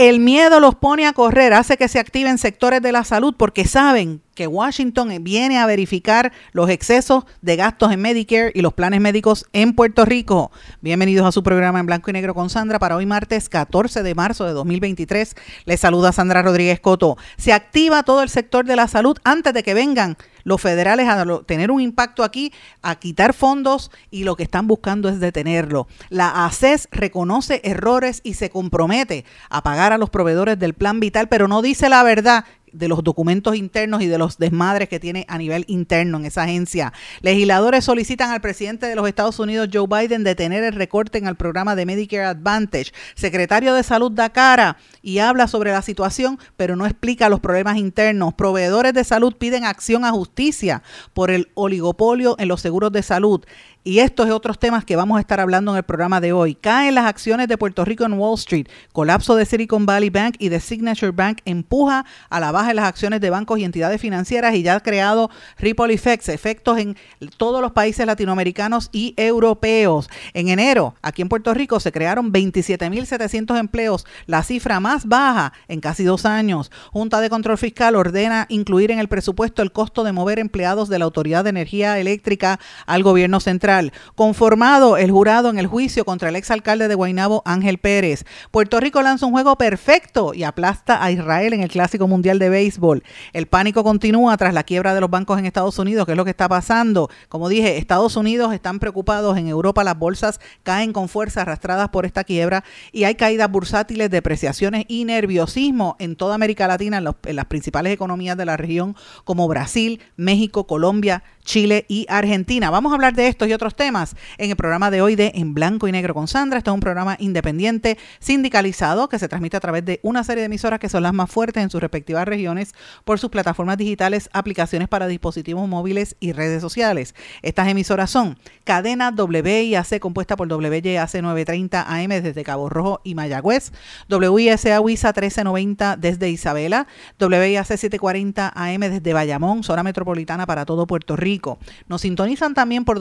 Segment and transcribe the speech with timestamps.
[0.00, 3.66] El miedo los pone a correr, hace que se activen sectores de la salud porque
[3.66, 9.46] saben Washington viene a verificar los excesos de gastos en Medicare y los planes médicos
[9.52, 10.50] en Puerto Rico.
[10.80, 14.14] Bienvenidos a su programa en blanco y negro con Sandra para hoy martes 14 de
[14.14, 15.36] marzo de 2023.
[15.64, 17.16] Les saluda Sandra Rodríguez Coto.
[17.36, 21.24] Se activa todo el sector de la salud antes de que vengan los federales a
[21.46, 22.52] tener un impacto aquí,
[22.82, 25.86] a quitar fondos y lo que están buscando es detenerlo.
[26.08, 31.28] La ACES reconoce errores y se compromete a pagar a los proveedores del plan vital,
[31.28, 35.24] pero no dice la verdad de los documentos internos y de los desmadres que tiene
[35.28, 36.92] a nivel interno en esa agencia.
[37.20, 41.36] Legisladores solicitan al presidente de los Estados Unidos, Joe Biden, detener el recorte en el
[41.36, 42.92] programa de Medicare Advantage.
[43.14, 47.76] Secretario de Salud da cara y habla sobre la situación, pero no explica los problemas
[47.76, 48.34] internos.
[48.34, 50.82] Proveedores de salud piden acción a justicia
[51.14, 53.44] por el oligopolio en los seguros de salud.
[53.82, 56.54] Y estos y otros temas que vamos a estar hablando en el programa de hoy.
[56.54, 58.66] Caen las acciones de Puerto Rico en Wall Street.
[58.92, 63.22] Colapso de Silicon Valley Bank y de Signature Bank empuja a la baja las acciones
[63.22, 66.94] de bancos y entidades financieras y ya ha creado ripple effects, efectos en
[67.38, 70.10] todos los países latinoamericanos y europeos.
[70.34, 75.80] En enero, aquí en Puerto Rico, se crearon 27.700 empleos, la cifra más baja en
[75.80, 76.70] casi dos años.
[76.92, 80.98] Junta de Control Fiscal ordena incluir en el presupuesto el costo de mover empleados de
[80.98, 83.69] la Autoridad de Energía Eléctrica al gobierno central
[84.16, 88.24] Conformado el jurado en el juicio contra el exalcalde de Guaynabo, Ángel Pérez.
[88.50, 92.48] Puerto Rico lanza un juego perfecto y aplasta a Israel en el Clásico Mundial de
[92.48, 93.04] Béisbol.
[93.32, 96.24] El pánico continúa tras la quiebra de los bancos en Estados Unidos, que es lo
[96.24, 97.10] que está pasando.
[97.28, 102.06] Como dije, Estados Unidos están preocupados, en Europa las bolsas caen con fuerza arrastradas por
[102.06, 107.44] esta quiebra y hay caídas bursátiles, depreciaciones y nerviosismo en toda América Latina, en, las
[107.46, 112.70] principales economías de la región como Brasil, México, Colombia, Chile y Argentina.
[112.70, 115.52] Vamos a hablar de estos y otros temas en el programa de hoy de En
[115.52, 116.56] Blanco y Negro con Sandra.
[116.56, 120.46] Este es un programa independiente, sindicalizado, que se transmite a través de una serie de
[120.46, 122.72] emisoras que son las más fuertes en sus respectivas regiones
[123.04, 127.14] por sus plataformas digitales, aplicaciones para dispositivos móviles y redes sociales.
[127.42, 133.72] Estas emisoras son Cadena WIAC, compuesta por WYAC 930 AM desde Cabo Rojo y Mayagüez,
[134.08, 136.86] WISA WISA 1390 desde Isabela,
[137.20, 142.98] WIAC 740 AM desde Bayamón, zona metropolitana para todo Puerto Rico nos sintonizan también por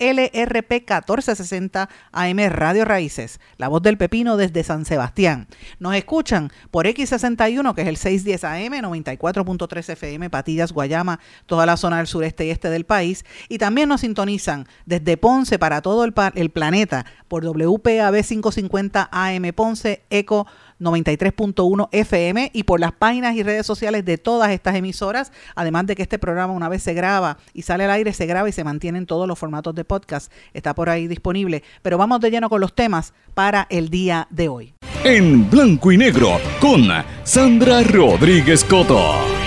[0.00, 5.46] WLRP 1460 AM Radio Raíces, la voz del pepino desde San Sebastián.
[5.78, 11.76] Nos escuchan por X61, que es el 610 AM, 94.3 FM, Patillas, Guayama, toda la
[11.76, 13.26] zona del sureste y este del país.
[13.50, 19.52] Y también nos sintonizan desde Ponce para todo el, el planeta por WPAB 550 AM
[19.54, 20.46] Ponce, Eco
[20.80, 25.94] 93.1 FM y por las páginas y redes sociales de todas estas emisoras, además de
[25.94, 28.64] que este programa una vez se graba y sale al aire, se graba y se
[28.64, 31.62] mantiene en todos los formatos de podcast, está por ahí disponible.
[31.82, 34.74] Pero vamos de lleno con los temas para el día de hoy.
[35.04, 36.88] En blanco y negro con
[37.24, 39.39] Sandra Rodríguez Coto.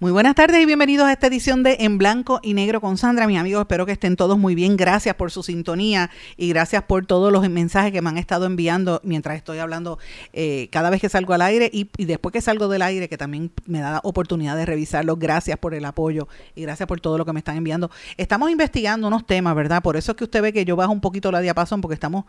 [0.00, 3.26] Muy buenas tardes y bienvenidos a esta edición de En Blanco y Negro con Sandra.
[3.26, 4.76] Mis amigos, espero que estén todos muy bien.
[4.76, 9.00] Gracias por su sintonía y gracias por todos los mensajes que me han estado enviando
[9.02, 9.98] mientras estoy hablando
[10.32, 13.50] eh, cada vez que salgo al aire y, después que salgo del aire, que también
[13.66, 15.16] me da oportunidad de revisarlo.
[15.16, 17.90] Gracias por el apoyo y gracias por todo lo que me están enviando.
[18.16, 19.82] Estamos investigando unos temas, ¿verdad?
[19.82, 22.24] Por eso es que usted ve que yo bajo un poquito la diapasón porque estamos,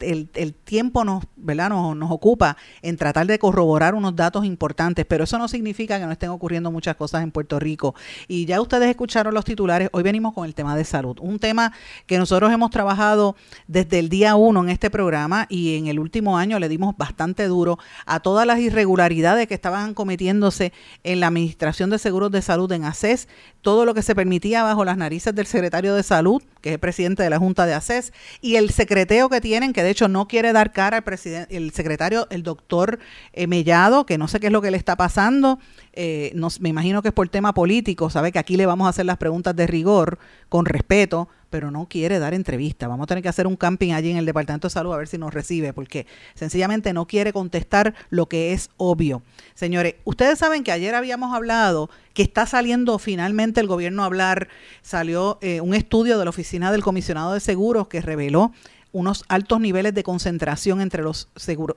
[0.00, 1.68] el, tiempo nos, ¿verdad?
[1.68, 6.06] Nos, nos ocupa en tratar de corroborar unos datos importantes, pero eso no significa que
[6.06, 7.96] no estén ocurriendo muchas cosas cosas en Puerto Rico.
[8.28, 11.72] Y ya ustedes escucharon los titulares, hoy venimos con el tema de salud, un tema
[12.06, 13.34] que nosotros hemos trabajado
[13.66, 17.48] desde el día uno en este programa y en el último año le dimos bastante
[17.48, 20.72] duro a todas las irregularidades que estaban cometiéndose
[21.02, 23.26] en la Administración de Seguros de Salud en ACES,
[23.62, 26.80] todo lo que se permitía bajo las narices del secretario de Salud, que es el
[26.80, 30.28] presidente de la Junta de ACES, y el secreteo que tienen, que de hecho no
[30.28, 33.00] quiere dar cara al presidente, el secretario, el doctor
[33.32, 35.58] eh, Mellado, que no sé qué es lo que le está pasando,
[35.92, 39.06] eh, me imagino que es por tema político, sabe que aquí le vamos a hacer
[39.06, 40.18] las preguntas de rigor,
[40.48, 42.88] con respeto, pero no quiere dar entrevista.
[42.88, 45.06] Vamos a tener que hacer un camping allí en el Departamento de Salud a ver
[45.06, 49.22] si nos recibe, porque sencillamente no quiere contestar lo que es obvio.
[49.54, 54.48] Señores, ustedes saben que ayer habíamos hablado que está saliendo finalmente el gobierno a hablar,
[54.80, 58.52] salió eh, un estudio de la Oficina del Comisionado de Seguros que reveló
[58.92, 61.28] unos altos niveles de concentración entre los,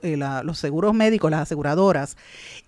[0.02, 2.16] eh, los seguros médicos, las aseguradoras,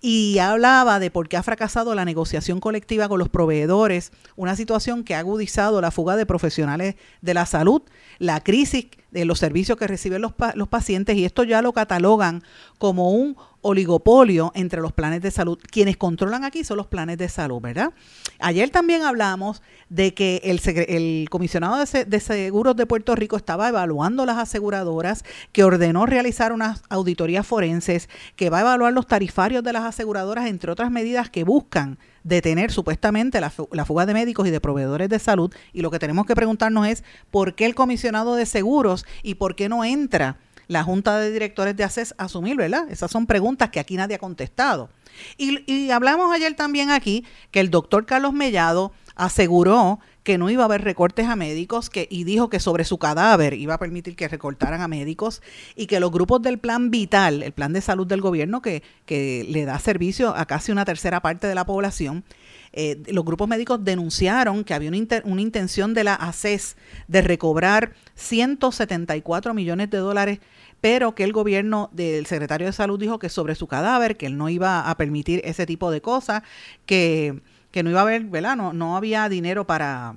[0.01, 5.03] y hablaba de por qué ha fracasado la negociación colectiva con los proveedores, una situación
[5.03, 7.83] que ha agudizado la fuga de profesionales de la salud,
[8.17, 12.43] la crisis de los servicios que reciben los, los pacientes, y esto ya lo catalogan
[12.77, 15.59] como un oligopolio entre los planes de salud.
[15.69, 17.91] Quienes controlan aquí son los planes de salud, ¿verdad?
[18.39, 24.37] Ayer también hablamos de que el, comisionado de, seguros de Puerto Rico estaba evaluando las
[24.37, 29.83] aseguradoras, que ordenó realizar unas auditorías forenses, que va a evaluar los tarifarios de las
[29.83, 35.09] aseguradoras, entre otras medidas que buscan detener supuestamente la fuga de médicos y de proveedores
[35.09, 35.53] de salud.
[35.73, 39.55] Y lo que tenemos que preguntarnos es por qué el comisionado de seguros y por
[39.55, 40.37] qué no entra
[40.69, 42.89] la Junta de Directores de ACES asumir, ¿verdad?
[42.89, 44.89] Esas son preguntas que aquí nadie ha contestado.
[45.35, 50.65] Y, hablamos ayer también aquí que el doctor Carlos Mellado aseguró que no iba a
[50.65, 54.81] haber recortes a médicos y dijo que sobre su cadáver iba a permitir que recortaran
[54.81, 55.41] a médicos
[55.75, 59.45] y que los grupos del plan vital, el plan de salud del gobierno que, que
[59.49, 62.23] le da servicio a casi una tercera parte de la población,
[62.71, 66.77] eh, los grupos médicos denunciaron que había una, una intención de la ACES
[67.07, 70.39] de recobrar 174 millones de dólares
[70.81, 74.37] pero que el gobierno del secretario de salud dijo que sobre su cadáver, que él
[74.37, 76.43] no iba a permitir ese tipo de cosas,
[76.85, 77.41] que,
[77.73, 78.55] no iba a haber, ¿verdad?
[78.55, 80.15] No, no había dinero para,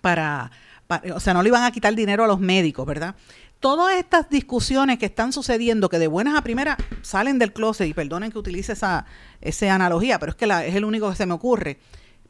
[0.00, 0.50] para,
[1.14, 3.14] o sea, no le iban a quitar dinero a los médicos, ¿verdad?
[3.60, 7.94] Todas estas discusiones que están sucediendo, que de buenas a primeras salen del closet, y
[7.94, 9.06] perdonen que utilice esa,
[9.40, 11.78] esa analogía, pero es que la, es el único que se me ocurre,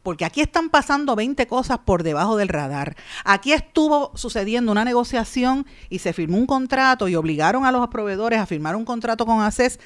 [0.06, 2.94] porque aquí están pasando 20 cosas por debajo del radar.
[3.24, 8.38] Aquí estuvo sucediendo una negociación y se firmó un contrato y obligaron a los proveedores
[8.38, 9.80] a firmar un contrato con ACES.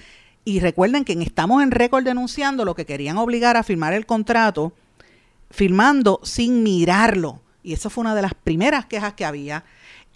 [0.44, 4.75] Y recuerden que estamos en récord denunciando lo que querían obligar a firmar el contrato,
[5.50, 7.40] firmando sin mirarlo.
[7.62, 9.64] Y eso fue una de las primeras quejas que había.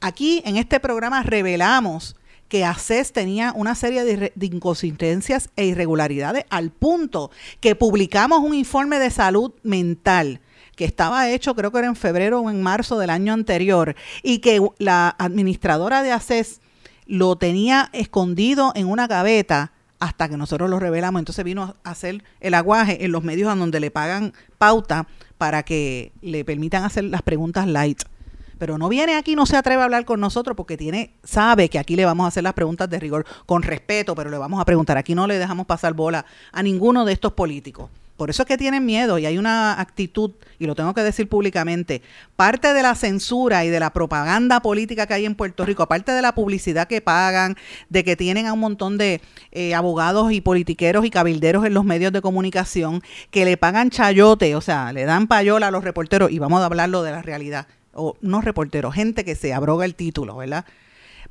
[0.02, 2.14] Aquí en este programa revelamos
[2.49, 7.31] que ACES tenía una serie de, inconsistencias e irregularidades al punto
[7.61, 10.41] que publicamos un informe de salud mental
[10.76, 14.38] que estaba hecho creo que era en febrero o en marzo del año anterior y
[14.38, 16.61] que la administradora de ACES
[17.06, 21.20] lo tenía escondido en una gaveta hasta que nosotros lo revelamos.
[21.20, 25.06] Entonces vino a hacer el aguaje en los medios a donde le pagan pauta
[25.38, 28.02] para que le permitan hacer las preguntas light
[28.58, 31.78] pero no viene aquí, no se atreve a hablar con nosotros porque tiene, sabe que
[31.78, 34.64] aquí le vamos a hacer las preguntas de rigor con respeto, pero le vamos a
[34.64, 34.96] preguntar.
[34.96, 37.90] Aquí no le dejamos pasar bola a ninguno de estos políticos.
[38.16, 40.30] Por eso es que tienen miedo y hay una actitud,
[40.60, 42.00] y lo tengo que decir públicamente,
[42.36, 46.12] parte de la censura y de la propaganda política que hay en Puerto Rico, aparte
[46.12, 47.56] de la publicidad que pagan,
[47.88, 49.20] de que tienen a un montón de
[49.50, 53.02] eh, abogados y politiqueros y cabilderos en los medios de comunicación,
[53.32, 56.66] que le pagan chayote, o sea, le dan payola a los reporteros, y vamos a
[56.66, 60.64] hablarlo de la realidad o no reporteros, gente que se abroga el título, ¿verdad?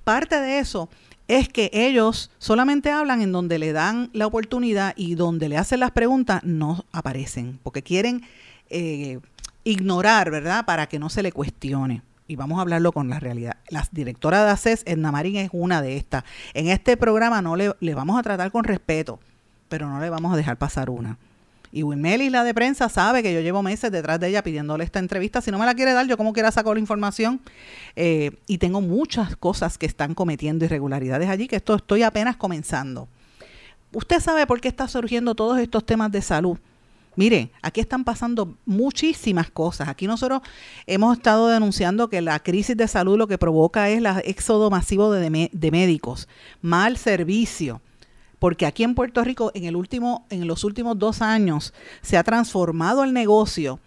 [0.03, 0.89] Parte de eso
[1.27, 5.79] es que ellos solamente hablan en donde le dan la oportunidad y donde le hacen
[5.79, 8.23] las preguntas no aparecen, porque quieren
[8.69, 9.19] eh,
[9.63, 10.65] ignorar, ¿verdad?
[10.65, 12.01] Para que no se le cuestione.
[12.27, 13.57] Y vamos a hablarlo con la realidad.
[13.69, 16.23] La directora de ACES, Edna Marín, es una de estas.
[16.53, 19.19] En este programa no le, le vamos a tratar con respeto,
[19.69, 21.17] pero no le vamos a dejar pasar una.
[21.75, 24.99] Y Wilmelis, la de prensa, sabe que yo llevo meses detrás de ella pidiéndole esta
[24.99, 25.41] entrevista.
[25.41, 27.41] Si no me la quiere dar, yo como quiera saco la información.
[27.95, 33.07] Eh, y tengo muchas cosas que están cometiendo irregularidades allí, que esto estoy apenas comenzando.
[33.91, 36.59] ¿Usted sabe por qué está surgiendo todos estos temas de salud?
[37.15, 39.87] Mire, aquí están pasando muchísimas cosas.
[39.87, 40.43] Aquí nosotros
[40.85, 45.11] hemos estado denunciando que la crisis de salud lo que provoca es el éxodo masivo
[45.11, 46.27] de médicos,
[46.61, 47.81] mal servicio
[48.43, 52.23] porque aquí en Puerto Rico en, el último, en los últimos dos años se ha
[52.23, 53.79] transformado el negocio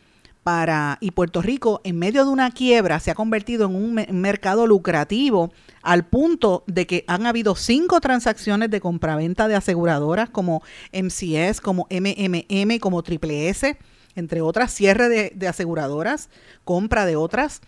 [0.44, 4.66] para, y Puerto Rico en medio de una quiebra se ha convertido en un mercado
[4.66, 11.60] lucrativo al punto de que han habido cinco transacciones de compraventa de aseguradoras como MCS,
[11.60, 13.76] como MMM, como Triple S,
[14.14, 16.30] entre otras, cierre de, de aseguradoras,
[16.64, 17.60] compra de otras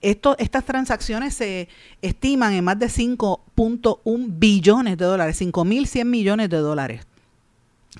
[0.00, 1.68] estas transacciones se
[2.02, 7.06] estiman en más de 5.1 billones de dólares, 5.100 millones de dólares.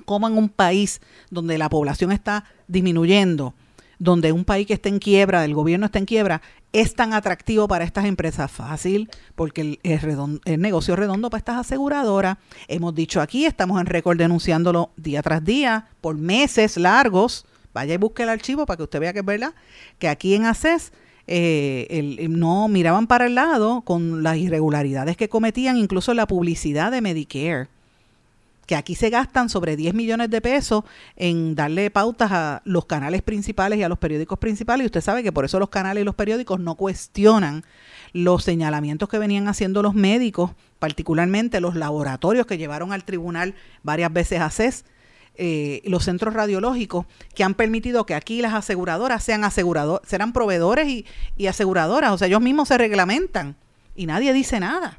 [0.05, 3.55] Como en un país donde la población está disminuyendo,
[3.99, 7.69] donde un país que está en quiebra, el gobierno está en quiebra, es tan atractivo
[7.69, 12.39] para estas empresas fácil, porque el, el negocio es redondo para estas aseguradoras.
[12.67, 17.47] Hemos dicho aquí, estamos en récord denunciándolo día tras día, por meses largos.
[17.73, 19.55] Vaya y busque el archivo para que usted vea que es verdad,
[19.99, 20.93] que aquí en ACES
[21.27, 27.01] eh, no miraban para el lado con las irregularidades que cometían, incluso la publicidad de
[27.01, 27.69] Medicare
[28.67, 30.85] que aquí se gastan sobre 10 millones de pesos
[31.17, 34.85] en darle pautas a los canales principales y a los periódicos principales.
[34.85, 37.65] Y usted sabe que por eso los canales y los periódicos no cuestionan
[38.13, 44.13] los señalamientos que venían haciendo los médicos, particularmente los laboratorios que llevaron al tribunal varias
[44.13, 44.85] veces a CES,
[45.37, 50.89] eh, los centros radiológicos, que han permitido que aquí las aseguradoras sean aseguradoras, serán proveedores
[50.89, 52.13] y, y aseguradoras.
[52.13, 53.57] O sea, ellos mismos se reglamentan
[53.97, 54.99] y nadie dice nada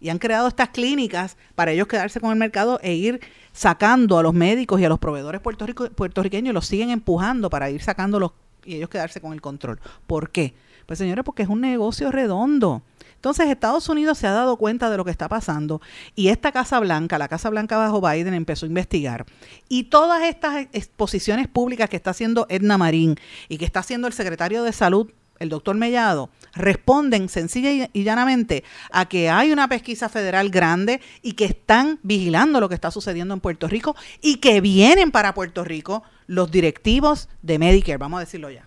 [0.00, 3.20] y han creado estas clínicas para ellos quedarse con el mercado e ir
[3.52, 8.32] sacando a los médicos y a los proveedores puertorriqueños, los siguen empujando para ir sacándolos
[8.64, 9.80] y ellos quedarse con el control.
[10.06, 10.54] ¿Por qué?
[10.86, 12.82] Pues señores, porque es un negocio redondo.
[13.18, 15.82] Entonces Estados Unidos se ha dado cuenta de lo que está pasando
[16.14, 19.26] y esta Casa Blanca, la Casa Blanca bajo Biden, empezó a investigar.
[19.68, 23.16] Y todas estas exposiciones públicas que está haciendo Edna Marín
[23.48, 25.10] y que está haciendo el secretario de Salud
[25.40, 31.32] el doctor Mellado, responden sencilla y llanamente a que hay una pesquisa federal grande y
[31.32, 35.64] que están vigilando lo que está sucediendo en Puerto Rico y que vienen para Puerto
[35.64, 38.66] Rico los directivos de Medicare, vamos a decirlo ya.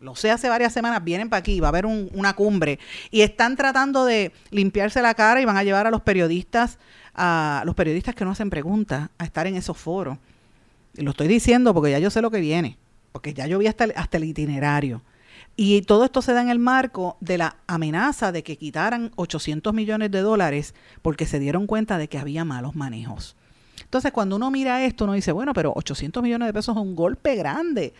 [0.00, 2.78] Lo sé, hace varias semanas vienen para aquí, va a haber una cumbre
[3.10, 6.78] y están tratando de limpiarse la cara y van a llevar a los periodistas,
[7.14, 10.18] a los periodistas que no hacen preguntas, a estar en esos foros.
[10.96, 12.78] Y lo estoy diciendo porque ya yo sé lo que viene,
[13.12, 15.02] porque ya yo vi hasta hasta el itinerario.
[15.56, 19.74] Y todo esto se da en el marco de la amenaza de que quitaran 800
[19.74, 23.36] millones de dólares porque se dieron cuenta de que había malos manejos.
[23.90, 26.94] Entonces, cuando uno mira esto, uno dice, bueno, pero 800 millones de pesos es un
[26.94, 27.92] golpe grande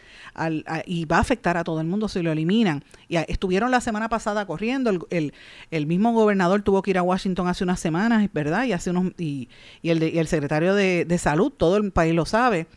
[0.86, 2.84] y va a afectar a todo el mundo si lo eliminan.
[3.08, 5.34] Y estuvieron la semana pasada corriendo, el,
[5.72, 8.66] el, mismo gobernador tuvo que ir a Washington hace unas semanas, ¿verdad?
[8.66, 9.48] Y, hace unos, y,
[9.82, 12.68] y el, y el secretario de, de Salud, todo el país lo sabe.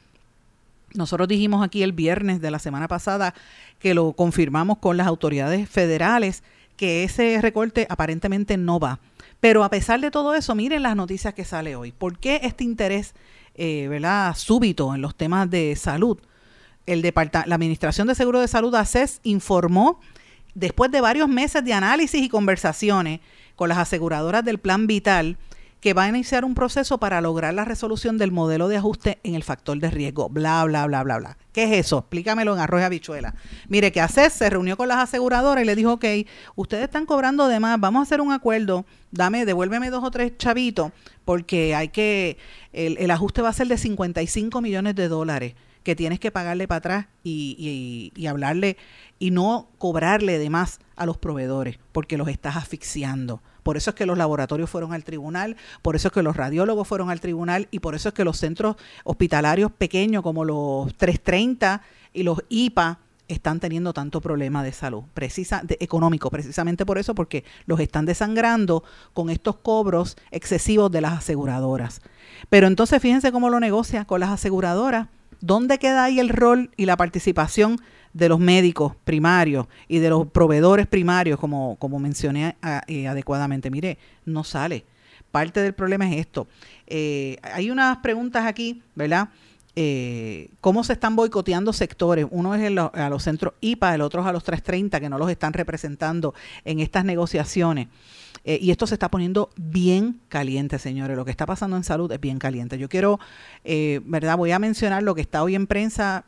[0.95, 3.35] Nosotros dijimos aquí el viernes de la semana pasada
[3.77, 6.41] que lo confirmamos con las autoridades federales,
[6.77, 8.99] que ese recorte aparentemente no va.
[9.43, 11.91] Pero a pesar de todo eso, miren las noticias que sale hoy.
[11.91, 13.13] ¿Por qué este interés
[13.55, 14.33] eh, ¿verdad?
[14.37, 16.17] súbito en los temas de salud?
[16.85, 19.99] El la Administración de Seguro de Salud, ACES, informó,
[20.55, 23.19] después de varios meses de análisis y conversaciones
[23.57, 25.35] con las aseguradoras del Plan Vital,
[25.83, 29.35] que va a iniciar un proceso para lograr la resolución del modelo de ajuste en
[29.35, 30.29] el factor de riesgo.
[30.29, 31.37] Bla, bla, bla, bla, bla.
[31.51, 31.97] ¿Qué es eso?
[31.97, 33.35] Explícamelo en arroz y habichuela.
[33.67, 36.05] Mire, que ACES se reunió con las aseguradoras y le dijo, ok,
[36.55, 40.37] ustedes están cobrando de más, vamos a hacer un acuerdo, dame, devuélveme dos o tres
[40.37, 40.93] chavitos,
[41.25, 42.37] porque hay que,
[42.71, 46.65] el, el ajuste va a ser de 55 millones de dólares que tienes que pagarle
[46.65, 48.77] para atrás y, y, hablarle
[49.19, 53.41] y no cobrarle de más a los proveedores, porque los estás asfixiando.
[53.63, 56.87] Por eso es que los laboratorios fueron al tribunal, por eso es que los radiólogos
[56.87, 61.81] fueron al tribunal y por eso es que los centros hospitalarios pequeños como los 330
[62.13, 67.45] y los IPA están teniendo tanto problema de salud, precisa, económico, precisamente por eso, porque
[67.65, 72.01] los están desangrando con estos cobros excesivos de las aseguradoras.
[72.49, 75.07] Pero entonces fíjense cómo lo negocia con las aseguradoras
[75.43, 77.81] ¿Dónde queda ahí el rol y la participación
[78.13, 82.55] de los médicos primarios y de los proveedores primarios, como, como mencioné
[82.87, 83.69] eh, adecuadamente?
[83.69, 84.85] Mire, no sale.
[85.31, 86.47] Parte del problema es esto.
[86.85, 89.29] Eh, hay unas preguntas aquí, ¿verdad?
[89.75, 92.27] Eh, cómo se están boicoteando sectores.
[92.29, 95.31] Uno es a los centros IPA, el otro es a los 330, que no los
[95.31, 97.87] están representando en estas negociaciones.
[98.45, 101.15] Y esto se está poniendo bien caliente, señores.
[101.15, 102.77] Lo que está pasando en salud es bien caliente.
[102.77, 103.17] Yo quiero,
[103.63, 104.37] eh, ¿verdad?
[104.37, 106.25] Voy a mencionar lo que está hoy en prensa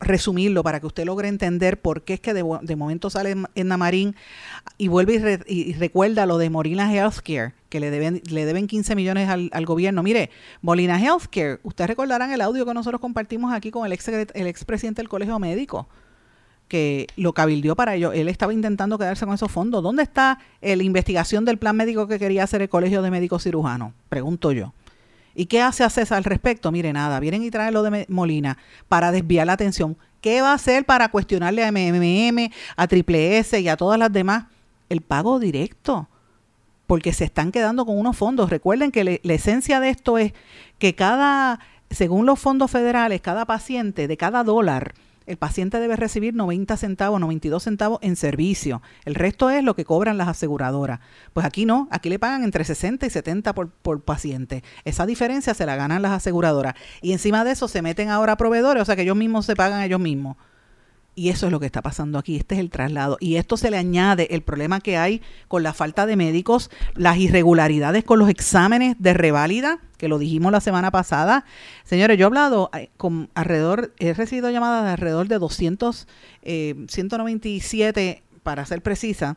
[0.00, 2.42] resumirlo para que usted logre entender por qué es que de,
[2.76, 4.14] momento sale en Marín
[4.76, 9.28] y vuelve y, recuerda lo de Molina Healthcare, que le deben, le deben 15 millones
[9.28, 10.02] al, gobierno.
[10.02, 10.30] Mire,
[10.62, 15.02] Molina Healthcare, ustedes recordarán el audio que nosotros compartimos aquí con el ex, el expresidente
[15.02, 15.88] del Colegio Médico
[16.68, 18.12] que lo cabildió para ello.
[18.12, 19.82] Él estaba intentando quedarse con esos fondos.
[19.82, 23.94] ¿Dónde está la investigación del plan médico que quería hacer el Colegio de Médicos Cirujanos?
[24.10, 24.74] Pregunto yo.
[25.38, 26.72] ¿Y qué hace ACES al respecto?
[26.72, 29.96] Mire, nada, vienen y traen lo de Molina para desviar la atención.
[30.20, 34.12] ¿Qué va a hacer para cuestionarle a MMM, a Triple S y a todas las
[34.12, 34.46] demás?
[34.88, 36.08] El pago directo,
[36.88, 38.50] porque se están quedando con unos fondos.
[38.50, 40.32] Recuerden que la esencia de esto es
[40.80, 44.92] que cada, según los fondos federales, cada paciente de cada dólar
[45.28, 48.82] el paciente debe recibir 90 centavos, 92 centavos en servicio.
[49.04, 51.00] El resto es lo que cobran las aseguradoras.
[51.32, 54.64] Pues aquí no, aquí le pagan entre 60 y 70 por, por paciente.
[54.84, 56.74] Esa diferencia se la ganan las aseguradoras.
[57.02, 59.82] Y encima de eso se meten ahora proveedores, o sea que ellos mismos se pagan
[59.82, 60.36] ellos mismos.
[61.18, 62.36] Y eso es lo que está pasando aquí.
[62.36, 63.16] Este es el traslado.
[63.18, 67.16] Y esto se le añade el problema que hay con la falta de médicos, las
[67.18, 71.44] irregularidades con los exámenes de reválida, que lo dijimos la semana pasada.
[71.82, 76.06] Señores, yo he hablado eh, con alrededor, he recibido llamadas de alrededor de 200,
[76.44, 79.36] 197 para ser precisa,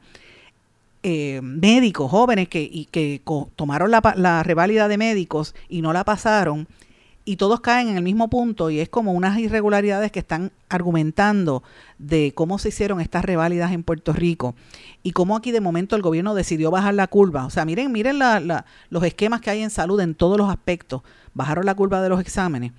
[1.02, 3.24] eh, médicos jóvenes que, y que
[3.56, 6.68] tomaron la, la reválida de médicos y no la pasaron,
[7.24, 11.64] y todos caen en el mismo punto y es como unas irregularidades que están argumentando
[12.00, 14.56] de cómo se hicieron estas reválidas en Puerto Rico
[15.04, 17.46] y cómo aquí de momento el gobierno decidió bajar la curva.
[17.46, 21.02] O sea, miren, miren la, los esquemas que hay en salud en todos los aspectos.
[21.34, 22.72] Bajaron la curva de los exámenes.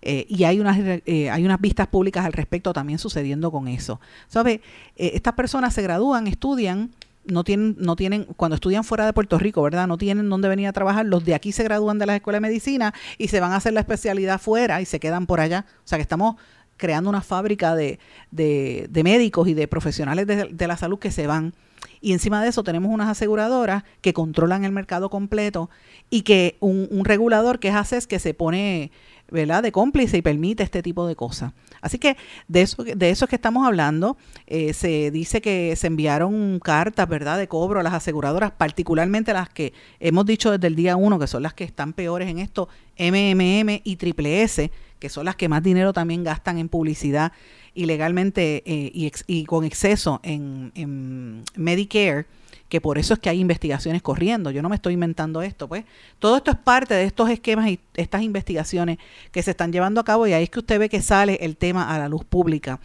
[0.00, 4.00] Eh, y hay unas, eh, hay unas vistas públicas al respecto también sucediendo con eso.
[4.28, 4.60] ¿Sabe?
[4.96, 6.90] Eh, estas personas se gradúan, estudian,
[7.28, 9.86] no tienen, no tienen, cuando estudian fuera de Puerto Rico, ¿verdad?
[9.86, 11.06] No tienen dónde venir a trabajar.
[11.06, 13.72] Los de aquí se gradúan de la escuela de medicina y se van a hacer
[13.72, 15.66] la especialidad fuera y se quedan por allá.
[15.84, 16.36] O sea que estamos
[16.78, 17.98] creando una fábrica de,
[18.30, 21.52] de, médicos y de profesionales de, la salud que se van.
[22.00, 25.68] Y encima de eso tenemos unas aseguradoras que controlan el mercado completo
[26.08, 28.92] y que un, regulador que es ACES que se pone
[29.30, 29.62] ¿verdad?
[29.62, 31.52] de cómplice y permite este tipo de cosas.
[31.80, 32.16] Así que
[32.46, 34.16] de eso, de eso es que estamos hablando.
[34.46, 39.48] Eh, se dice que se enviaron cartas, ¿verdad?, de cobro a las aseguradoras, particularmente las
[39.48, 42.68] que hemos dicho desde el día uno, que son las que están peores en esto,
[42.98, 47.32] MMM y Triple S, que son las que más dinero también gastan en publicidad
[47.74, 52.26] ilegalmente eh, y, con exceso en, en Medicare
[52.68, 54.50] que por eso es que hay investigaciones corriendo.
[54.50, 55.84] Yo no me estoy inventando esto, pues.
[56.18, 58.98] Todo esto es parte de estos esquemas y estas investigaciones
[59.32, 61.56] que se están llevando a cabo y ahí es que usted ve que sale el
[61.56, 62.80] tema a la luz pública.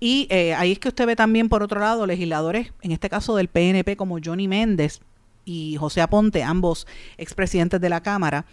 [0.00, 3.36] Y eh, ahí es que usted ve también, por otro lado, legisladores, en este caso
[3.36, 5.00] del PNP, como Johnny Méndez
[5.44, 6.86] y José Aponte, ambos
[7.18, 8.46] expresidentes de la Cámara,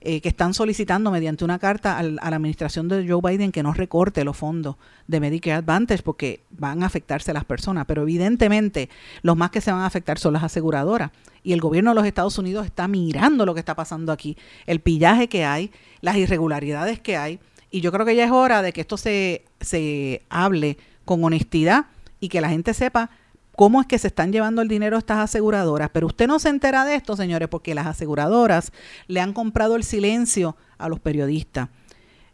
[0.00, 3.72] eh, que están solicitando mediante una carta a la administración de Joe Biden que no
[3.72, 7.86] recorte los fondos de Medicare Advantage porque van a afectarse las personas.
[7.86, 8.90] Pero evidentemente
[9.22, 11.10] los más que se van a afectar son las aseguradoras.
[11.42, 14.36] Y el gobierno de los Estados Unidos está mirando lo que está pasando aquí,
[14.66, 15.70] el pillaje que hay,
[16.02, 17.40] las irregularidades que hay.
[17.70, 21.86] Y yo creo que ya es hora de que esto se, se hable con honestidad
[22.20, 23.10] y que la gente sepa
[23.56, 25.90] cómo es que se están llevando el dinero estas aseguradoras.
[25.92, 28.72] Pero usted no se entera de esto, señores, porque las aseguradoras
[29.06, 31.68] le han comprado el silencio a los periodistas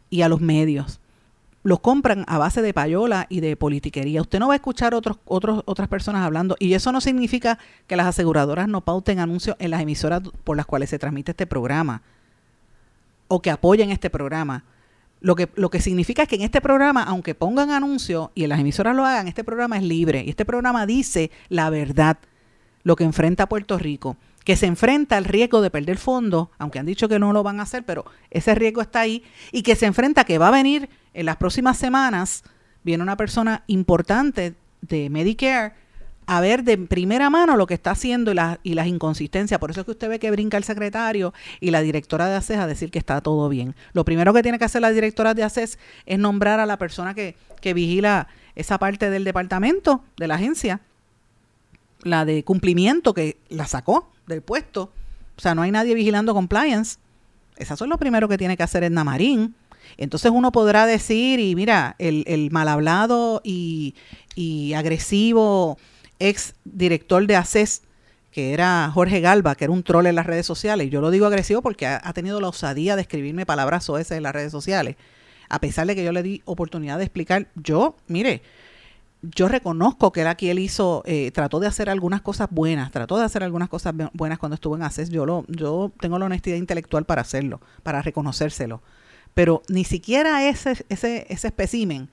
[0.09, 0.99] y a los medios.
[1.63, 4.21] Los compran a base de payola y de politiquería.
[4.21, 6.55] Usted no va a escuchar otros, otros, otras personas hablando.
[6.59, 10.65] Y eso no significa que las aseguradoras no pauten anuncios en las emisoras por las
[10.65, 12.01] cuales se transmite este programa
[13.27, 14.63] o que apoyen este programa.
[15.21, 18.49] Lo que, lo que significa es que en este programa, aunque pongan anuncios y en
[18.49, 20.23] las emisoras lo hagan, este programa es libre.
[20.25, 22.17] Y este programa dice la verdad,
[22.83, 26.87] lo que enfrenta Puerto Rico, que se enfrenta al riesgo de perder fondos, aunque han
[26.87, 29.85] dicho que no lo van a hacer, pero ese riesgo está ahí, y que se
[29.85, 32.43] enfrenta que va a venir en las próximas semanas,
[32.83, 35.73] viene una persona importante de Medicare
[36.31, 39.59] a ver de primera mano lo que está haciendo y, y las inconsistencias.
[39.59, 42.57] Por eso es que usted ve que brinca el secretario y la directora de ACES
[42.57, 43.75] a decir que está todo bien.
[43.91, 47.13] Lo primero que tiene que hacer la directora de ACES es nombrar a la persona
[47.13, 50.79] que, que vigila esa parte del departamento, de la agencia,
[52.03, 54.83] la de cumplimiento que la sacó del puesto.
[55.35, 56.97] O sea, no hay nadie vigilando compliance.
[57.57, 59.53] Eso es lo primero que tiene que hacer Edna Marín.
[59.97, 63.93] Entonces uno podrá decir, y mira, el, mal hablado y
[64.77, 65.77] agresivo
[66.21, 67.83] ex director de ACES,
[68.31, 70.89] que era Jorge Galva, que era un troll en las redes sociales.
[70.89, 74.33] Yo lo digo agresivo porque ha, tenido la osadía de escribirme palabras OS en las
[74.33, 74.95] redes sociales.
[75.49, 78.41] A pesar de que yo le di oportunidad de explicar, yo, mire,
[79.21, 83.17] yo reconozco que él aquí él hizo, eh, trató de hacer algunas cosas buenas, trató
[83.17, 85.09] de hacer algunas cosas buenas cuando estuvo en ACES.
[85.09, 88.81] Yo, lo, yo tengo la honestidad intelectual para hacerlo, para reconocérselo.
[89.33, 92.09] Pero ni siquiera ese, ese, ese espécimen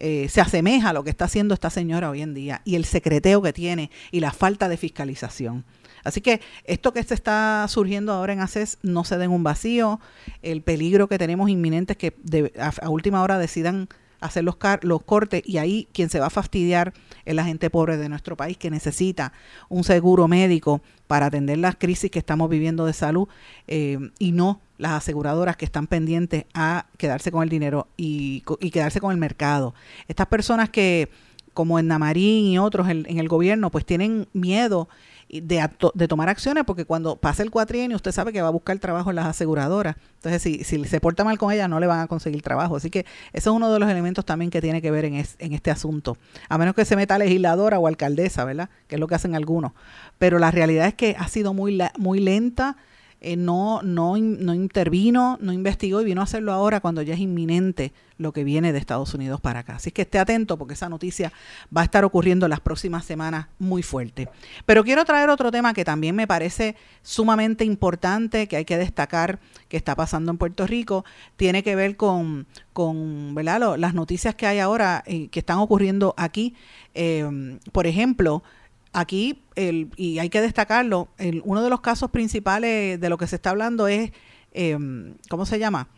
[0.00, 2.84] eh, se asemeja a lo que está haciendo esta señora hoy en día y el
[2.84, 5.64] secreteo que tiene y la falta de fiscalización.
[6.04, 10.00] Así que esto que se está surgiendo ahora en ACES no se den un vacío.
[10.40, 12.14] El peligro que tenemos inminente es que
[12.58, 13.88] a, última hora decidan
[14.20, 16.92] hacer los, los cortes y ahí quien se va a fastidiar
[17.24, 19.32] es la gente pobre de nuestro país que necesita
[19.68, 23.28] un seguro médico para atender las crisis que estamos viviendo de salud
[23.66, 29.00] eh, y no las aseguradoras que están pendientes a quedarse con el dinero y, quedarse
[29.00, 29.74] con el mercado.
[30.06, 31.10] Estas personas que,
[31.52, 34.88] como en Namarín y otros en, el gobierno, pues tienen miedo
[35.28, 38.78] de, de, tomar acciones porque cuando pasa el cuatrienio usted sabe que va a buscar
[38.78, 39.96] trabajo en las aseguradoras.
[40.14, 42.76] Entonces, si, si se porta mal con ella, no le van a conseguir trabajo.
[42.76, 43.00] Así que
[43.32, 46.16] eso es uno de los elementos también que tiene que ver en, en este asunto.
[46.48, 48.70] A menos que se meta legisladora o alcaldesa, ¿verdad?
[48.86, 49.72] Que es lo que hacen algunos.
[50.18, 52.76] Pero la realidad es que ha sido muy, muy lenta
[53.20, 57.20] eh, no, no, no intervino, no investigó y vino a hacerlo ahora cuando ya es
[57.20, 59.76] inminente lo que viene de Estados Unidos para acá.
[59.76, 61.32] Así que esté atento porque esa noticia
[61.76, 64.28] va a estar ocurriendo las próximas semanas muy fuerte.
[64.66, 69.40] Pero quiero traer otro tema que también me parece sumamente importante, que hay que destacar
[69.68, 71.04] que está pasando en Puerto Rico,
[71.36, 73.76] tiene que ver con, con ¿verdad?
[73.78, 76.54] las noticias que hay ahora, eh, que están ocurriendo aquí.
[76.94, 78.42] Eh, por ejemplo,
[79.00, 83.26] aquí, el, y hay que destacarlo, el, uno de los casos principales de lo que
[83.26, 84.12] se está hablando es,
[84.52, 84.76] eh,
[85.28, 85.88] ¿cómo se llama?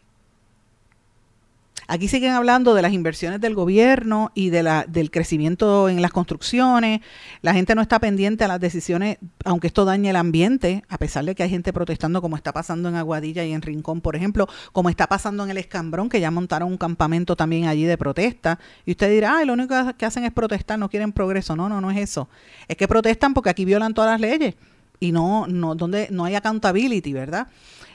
[1.92, 6.12] Aquí siguen hablando de las inversiones del gobierno y de la, del crecimiento en las
[6.12, 7.00] construcciones.
[7.42, 11.24] La gente no está pendiente a las decisiones, aunque esto dañe el ambiente, a pesar
[11.24, 14.46] de que hay gente protestando como está pasando en Aguadilla y en Rincón, por ejemplo,
[14.70, 18.60] como está pasando en el Escambrón, que ya montaron un campamento también allí de protesta.
[18.86, 21.56] Y usted dirá, ay, lo único que hacen es protestar, no quieren progreso.
[21.56, 22.28] No, no, no es eso.
[22.68, 24.54] Es que protestan porque aquí violan todas las leyes
[25.00, 27.48] y no, no, donde no hay accountability, ¿verdad?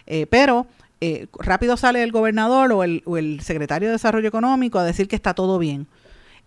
[0.06, 0.68] Eh, pero
[1.02, 5.08] eh, rápido sale el gobernador o el, o el secretario de Desarrollo Económico a decir
[5.08, 5.88] que está todo bien.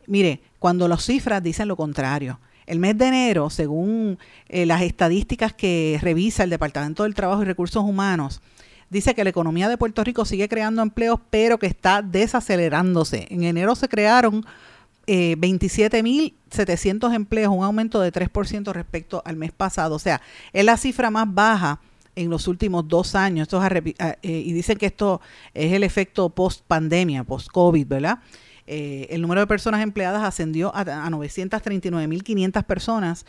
[0.07, 2.41] Mire, cuando las cifras dicen lo contrario.
[2.67, 7.47] El mes de enero, según eh, las estadísticas que revisa el Departamento del Trabajo y
[7.47, 8.43] Recursos Humanos,
[8.91, 13.27] dice que la economía de Puerto Rico sigue creando empleos, pero que está desacelerándose.
[13.31, 14.45] En enero se crearon
[15.07, 19.95] eh, 27.700 empleos, un aumento de 3% respecto al mes pasado.
[19.95, 20.21] O sea,
[20.53, 21.81] es la cifra más baja
[22.19, 23.45] en los últimos dos años.
[23.45, 25.21] Esto es eh, y dicen que esto
[25.55, 28.19] es el efecto post pandemia, post COVID, ¿verdad?
[28.67, 33.25] Eh, el número de personas empleadas ascendió a, a 939.500 personas,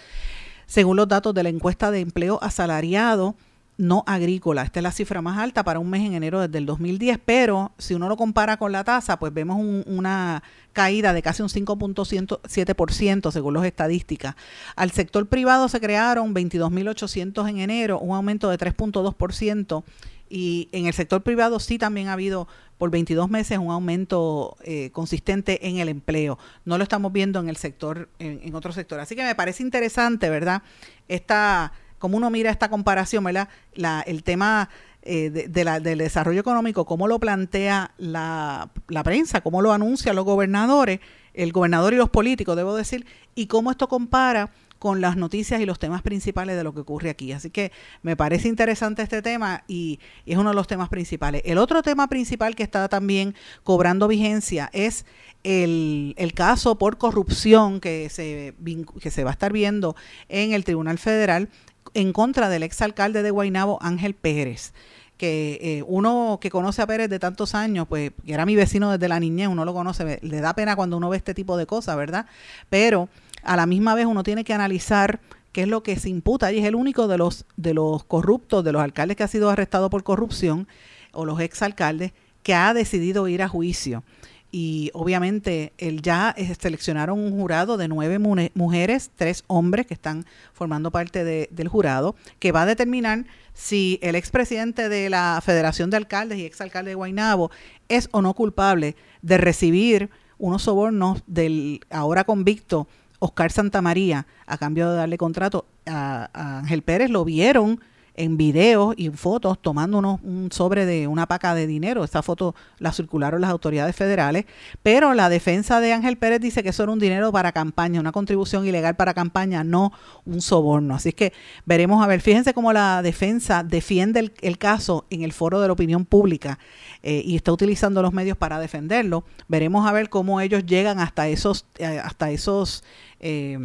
[0.66, 3.36] según los datos de la encuesta de empleo asalariado
[3.80, 4.64] no agrícola.
[4.64, 7.72] Esta es la cifra más alta para un mes en enero desde el 2010, pero
[7.78, 13.32] si uno lo compara con la tasa, pues vemos una caída de casi un 5.7%
[13.32, 14.36] según las estadísticas.
[14.76, 19.84] Al sector privado se crearon 22.800 en enero, un aumento de 3.2%.
[20.32, 24.90] Y en el sector privado sí también ha habido por 22 meses un aumento eh,
[24.92, 26.38] consistente en el empleo.
[26.66, 29.00] No lo estamos viendo en el sector, en, en otro sector.
[29.00, 30.64] Así que me parece interesante, ¿verdad?
[31.08, 33.50] Esta cómo uno mira esta comparación, ¿verdad?
[33.74, 34.70] La, el tema
[35.04, 40.16] eh, de, la, del desarrollo económico, cómo lo plantea la, la prensa, cómo lo anuncian
[40.16, 41.00] los gobernadores,
[41.34, 45.66] el gobernador y los políticos, debo decir, y cómo esto compara con las noticias y
[45.66, 47.34] los temas principales de lo que ocurre aquí.
[47.34, 51.42] Así que me parece interesante este tema y, es uno de los temas principales.
[51.46, 55.06] El otro tema principal que está también cobrando vigencia es
[55.44, 58.56] el, el caso por corrupción que se,
[59.02, 59.96] que se va a estar viendo
[60.30, 61.50] en el Tribunal Federal
[61.94, 64.74] en contra del exalcalde de Guaynabo, Ángel Pérez
[65.20, 68.90] que eh, uno que conoce a Pérez de tantos años, pues que era mi vecino
[68.90, 71.66] desde la niñez, uno lo conoce, le da pena cuando uno ve este tipo de
[71.66, 72.26] cosas, ¿verdad?
[72.70, 73.10] Pero
[73.44, 75.20] a la misma vez uno tiene que analizar
[75.52, 78.64] qué es lo que se imputa y es el único de los de los corruptos,
[78.64, 80.70] de los alcaldes que ha sido arrestado por corrupción
[81.12, 84.04] o los exalcaldes que ha decidido ir a juicio
[84.52, 88.20] y obviamente él ya seleccionaron un jurado de nueve
[88.54, 94.16] mujeres, tres hombres que están formando parte del jurado, que va a determinar si el
[94.16, 97.52] expresidente de la Federación de Alcaldes y exalcalde de Guaynabo
[97.90, 102.88] es o no culpable de recibir unos sobornos del ahora convicto
[103.20, 107.10] Oscar Santamaría a cambio de darle contrato a Ángel Pérez.
[107.10, 107.82] Lo vieron
[108.20, 112.04] en videos y fotos tomando un sobre de una paca de dinero.
[112.04, 114.46] Esa foto la circularon las autoridades federales,
[114.84, 118.12] pero la defensa de Ángel Pérez dice que eso era un dinero para campaña, una
[118.12, 119.94] contribución ilegal para campaña, no
[120.26, 120.96] un soborno.
[120.96, 121.32] Así que
[121.66, 125.74] veremos a ver, fíjense cómo la defensa defiende el, caso en el foro de la
[125.74, 126.60] opinión pública
[127.04, 129.24] eh, y está utilizando los medios para defenderlo.
[129.48, 132.84] Veremos a ver cómo ellos llegan hasta esos, eh, hasta esos
[133.22, 133.58] eh,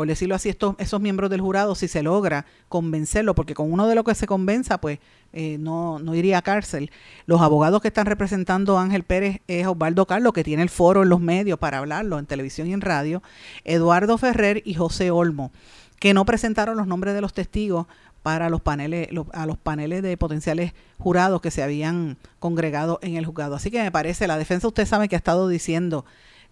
[0.00, 3.86] por decirlo así, estos, esos miembros del jurado, si se logra convencerlo, porque con uno
[3.86, 4.98] de los que se convenza, pues
[5.34, 6.90] eh, no, no iría a cárcel.
[7.26, 11.02] Los abogados que están representando a Ángel Pérez es Osvaldo Carlos, que tiene el foro
[11.02, 13.22] en los medios para hablarlo, en televisión y en radio,
[13.64, 15.52] Eduardo Ferrer y José Olmo,
[15.98, 17.86] que no presentaron los nombres de los testigos
[18.22, 23.26] para los paneles, a los paneles de potenciales jurados que se habían congregado en el
[23.26, 23.54] juzgado.
[23.54, 26.06] Así que me parece, la defensa usted sabe que ha estado diciendo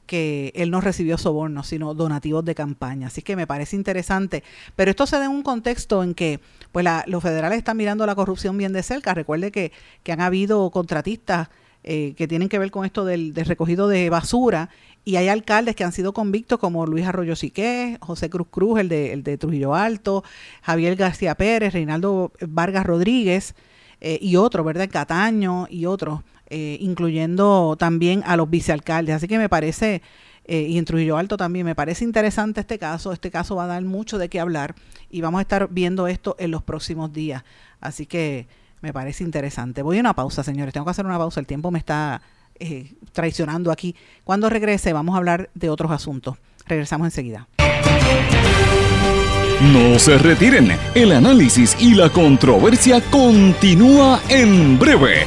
[0.09, 3.07] que él no recibió sobornos, sino donativos de campaña.
[3.07, 4.43] Así que me parece interesante.
[4.75, 6.41] Pero esto se da en un contexto en que
[6.73, 9.15] pues los federales están mirando la corrupción bien de cerca.
[9.15, 9.71] Recuerde que,
[10.03, 11.49] que han habido contratistas
[11.85, 14.69] eh, que tienen que ver con esto del, recogido de basura
[15.05, 18.89] y hay alcaldes que han sido convictos como Luis Arroyo Siqué, José Cruz Cruz, el
[18.89, 20.25] de, el de Trujillo Alto,
[20.63, 23.55] Javier García Pérez, Reinaldo Vargas Rodríguez
[24.01, 24.89] eh, y otros, ¿verdad?
[24.91, 29.17] Cataño y otros eh, incluyendo también a los vicealcaldes.
[29.17, 30.03] Así que me parece,
[30.45, 33.13] eh, y en Trujillo Alto también, me parece interesante este caso.
[33.13, 34.75] Este caso va a dar mucho de qué hablar
[35.11, 37.45] y vamos a estar viendo esto en los próximos días.
[37.81, 38.47] Así que
[38.81, 39.83] Me parece interesante.
[39.83, 40.73] Voy a una pausa, señores.
[40.73, 41.41] Tengo que hacer una pausa.
[41.41, 42.23] El tiempo me está
[42.61, 43.97] eh, traicionando aquí.
[44.25, 46.37] Cuando regrese vamos a hablar de otros asuntos.
[46.67, 47.49] Regresamos enseguida.
[49.73, 55.27] No se retiren, el análisis y la controversia continúa en breve,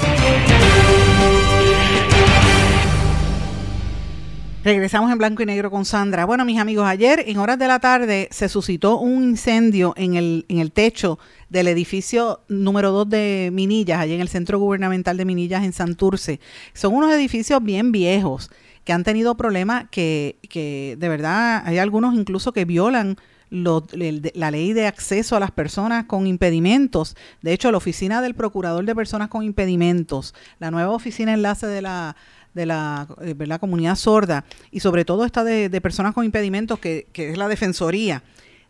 [4.63, 6.25] Regresamos en blanco y negro con Sandra.
[6.25, 10.45] Bueno, mis amigos, ayer en horas de la tarde se suscitó un incendio en el,
[10.49, 11.17] en el techo
[11.49, 16.39] del edificio número 2 de Minillas, allí en el Centro Gubernamental de Minillas en Santurce.
[16.73, 18.51] Son unos edificios bien viejos
[18.83, 23.17] que han tenido problemas que, que de verdad hay algunos incluso que violan
[23.51, 27.17] la ley de acceso a las personas con impedimentos.
[27.41, 31.81] De hecho, la oficina del Procurador de Personas con Impedimentos, la nueva oficina enlace de
[31.81, 32.15] la
[32.53, 37.37] de la eh, comunidad sorda y sobre todo esta de, personas con impedimentos que, es
[37.37, 38.23] la defensoría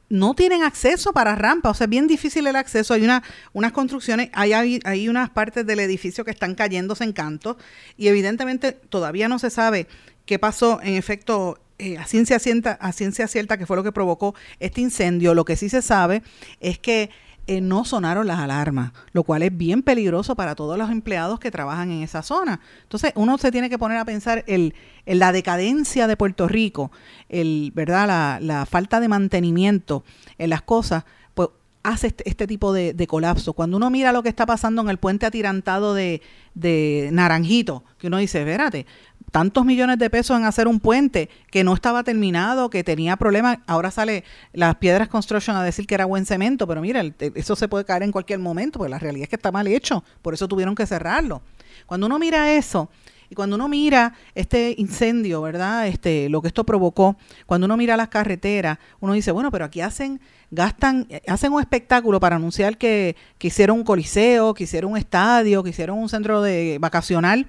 [0.09, 2.93] no tienen acceso para rampa, o sea, es bien difícil el acceso.
[2.93, 4.51] Hay una, unas construcciones, hay,
[4.83, 7.57] hay, unas partes del edificio que están cayéndose en canto
[7.95, 9.87] y evidentemente todavía no se sabe
[10.25, 13.91] qué pasó en efecto eh, a, ciencia cierta, a ciencia cierta que fue lo que
[13.91, 15.33] provocó este incendio.
[15.33, 16.23] Lo que sí se sabe
[16.59, 17.09] es que
[17.51, 21.51] eh, no sonaron las alarmas, lo cual es bien peligroso para todos los empleados que
[21.51, 22.61] trabajan en esa zona.
[22.83, 24.73] Entonces, uno se tiene que poner a pensar el,
[25.05, 26.93] en la decadencia de Puerto Rico,
[27.27, 28.39] el, ¿verdad?
[28.39, 30.05] La, falta de mantenimiento
[30.37, 31.49] en las cosas, pues
[31.83, 33.51] hace este, este tipo de, de, colapso.
[33.51, 36.21] Cuando uno mira lo que está pasando en el puente atirantado de,
[36.53, 38.85] de Naranjito, que uno dice, espérate,
[39.31, 43.59] tantos millones de pesos en hacer un puente que no estaba terminado, que tenía problemas.
[43.65, 47.01] Ahora sale las piedras construction a decir que era buen cemento, pero mira,
[47.35, 50.03] eso se puede caer en cualquier momento, porque la realidad es que está mal hecho,
[50.21, 51.41] por eso tuvieron que cerrarlo.
[51.85, 52.89] Cuando uno mira eso,
[53.29, 55.87] y cuando uno mira este incendio, ¿verdad?
[55.87, 57.15] Este, lo que esto provocó,
[57.45, 60.19] cuando uno mira las carreteras, uno dice, bueno, pero aquí hacen,
[60.51, 65.63] gastan, hacen un espectáculo para anunciar que, que hicieron un coliseo, que hicieron un estadio,
[65.63, 67.47] que hicieron un centro de vacacional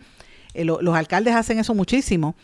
[0.54, 2.34] eh, los alcaldes hacen eso muchísimo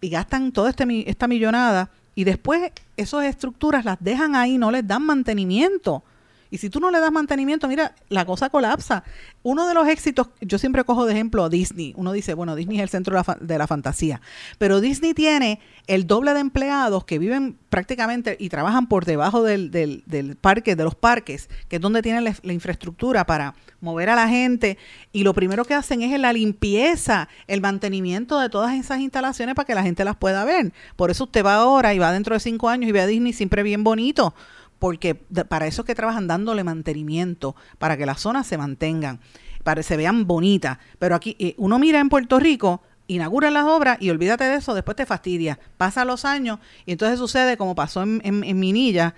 [0.00, 4.86] y gastan toda este, esta millonada y después esas estructuras las dejan ahí, no les
[4.86, 6.04] dan mantenimiento.
[6.50, 9.04] Y si tú no le das mantenimiento, mira, la cosa colapsa.
[9.42, 11.92] Uno de los éxitos, yo siempre cojo de ejemplo a Disney.
[11.96, 14.20] Uno dice, bueno, Disney es el centro de la, fantasía.
[14.58, 19.70] Pero Disney tiene el doble de empleados que viven prácticamente y trabajan por debajo del,
[19.70, 24.28] del, parque, de los parques, que es donde tienen la, infraestructura para mover a la
[24.28, 24.78] gente.
[25.12, 29.66] Y lo primero que hacen es la limpieza, el mantenimiento de todas esas instalaciones para
[29.66, 30.72] que la gente las pueda ver.
[30.96, 33.32] Por eso usted va ahora y va dentro de cinco años y ve a Disney
[33.32, 34.34] siempre bien bonito
[34.78, 39.20] porque para eso es que trabajan dándole mantenimiento, para que las zonas se mantengan,
[39.62, 40.78] para que se vean bonitas.
[40.98, 44.74] Pero aquí eh, uno mira en Puerto Rico, inaugura las obras y olvídate de eso,
[44.74, 45.58] después te fastidia.
[45.76, 49.14] Pasan los años y entonces sucede como pasó en, en Minilla,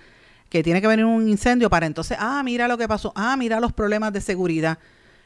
[0.49, 3.59] que tiene que venir un incendio para entonces, ah, mira lo que pasó, ah, mira
[3.59, 4.77] los problemas de seguridad.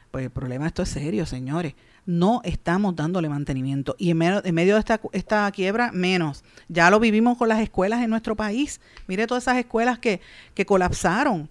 [0.10, 3.96] Pues el problema esto es serio, señores no estamos dándole mantenimiento.
[3.98, 6.44] Y en medio, de esta, esta, quiebra, menos.
[6.68, 8.82] Ya lo vivimos con las escuelas en nuestro país.
[9.08, 10.22] Mire todas esas escuelas que,
[10.54, 11.50] que colapsaron,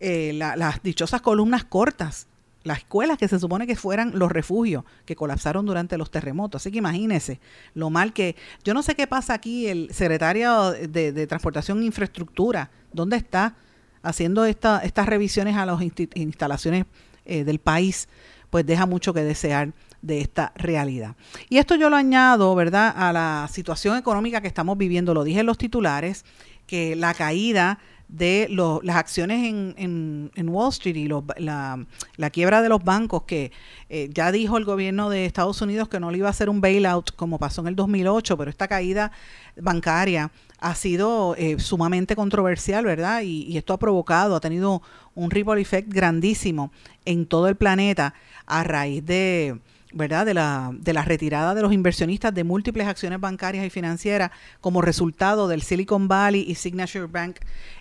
[0.00, 2.26] eh, las dichosas columnas cortas,
[2.66, 6.62] las escuelas que se supone que fueran los refugios, que colapsaron durante los terremotos.
[6.62, 7.40] Así que imagínese
[7.74, 8.34] lo mal que...
[8.64, 13.54] Yo no sé qué pasa aquí, el secretario de, Transportación e Infraestructura, ¿dónde está
[14.02, 16.86] haciendo esta, estas revisiones a las instalaciones
[17.24, 18.08] eh, del país?
[18.50, 21.16] Pues deja mucho que desear de esta realidad.
[21.48, 25.14] Y esto yo lo añado, ¿verdad?, a la situación económica que estamos viviendo.
[25.14, 26.24] Lo dije en los titulares,
[26.66, 28.48] que la caída de
[28.82, 29.44] las acciones
[29.76, 31.86] en, Wall Street y la,
[32.32, 33.52] quiebra de los bancos, que
[33.88, 36.60] eh, ya dijo el gobierno de Estados Unidos que no le iba a hacer un
[36.60, 39.10] bailout como pasó en el 2008, pero esta caída
[39.56, 43.22] bancaria ha sido eh, sumamente controversial, ¿verdad?
[43.22, 44.82] Y, y, esto ha provocado, ha tenido
[45.14, 46.70] un ripple effect grandísimo
[47.04, 48.14] en todo el planeta
[48.46, 49.58] a raíz de,
[49.96, 50.26] ¿verdad?
[50.26, 54.30] De la, de la retirada de los inversionistas de múltiples acciones bancarias y financieras
[54.60, 57.36] como resultado del Silicon Valley y Signature Bank.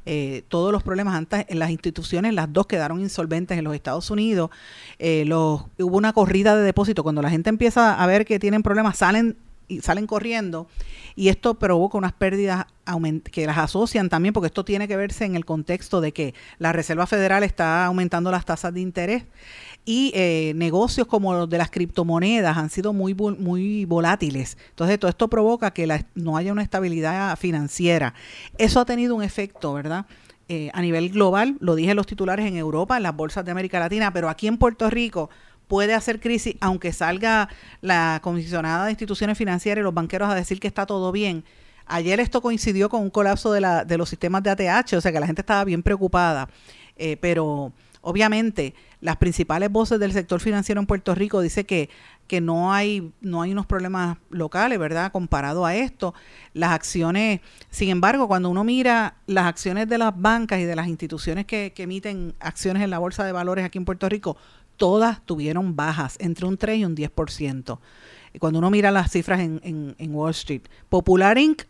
[0.05, 4.09] Eh, todos los problemas antes en las instituciones, las dos quedaron insolventes en los Estados
[4.09, 4.49] Unidos.
[4.97, 7.03] Eh, los, hubo una corrida de depósito.
[7.03, 10.67] Cuando la gente empieza a ver que tienen problemas, salen y salen corriendo
[11.15, 12.65] y esto provoca unas pérdidas
[13.31, 16.71] que las asocian también porque esto tiene que verse en el contexto de que la
[16.71, 19.23] Reserva Federal está aumentando las tasas de interés
[19.85, 24.57] y eh, negocios como los de las criptomonedas han sido muy, muy volátiles.
[24.69, 28.13] Entonces, todo esto provoca que no haya una estabilidad financiera.
[28.57, 30.05] Eso ha tenido un efecto, ¿verdad?
[30.47, 33.51] eh, a nivel global, lo dije en los titulares en Europa, en las bolsas de
[33.51, 35.29] América Latina, pero aquí en Puerto Rico
[35.67, 37.49] puede hacer crisis, aunque salga
[37.81, 41.43] la comisionada de instituciones financieras y los banqueros a decir que está todo bien.
[41.87, 45.11] Ayer esto coincidió con un colapso de, la, de los sistemas de ATH, o sea
[45.11, 46.47] que la gente estaba bien preocupada,
[46.95, 51.91] eh, pero obviamente las principales voces del sector financiero en Puerto Rico dice que,
[52.27, 55.11] que no hay no hay unos problemas locales, ¿verdad?
[55.11, 56.15] Comparado a esto,
[56.53, 60.87] las acciones, sin embargo, cuando uno mira las acciones de las bancas y de las
[60.87, 64.37] instituciones que, emiten acciones en la bolsa de valores aquí en Puerto Rico,
[64.75, 67.77] todas tuvieron bajas, entre un 3 y un 10%.
[68.33, 71.61] Y cuando uno mira las cifras en, en, Wall Street, Popular Inc.,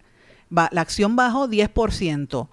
[0.50, 2.48] la acción bajó 10%,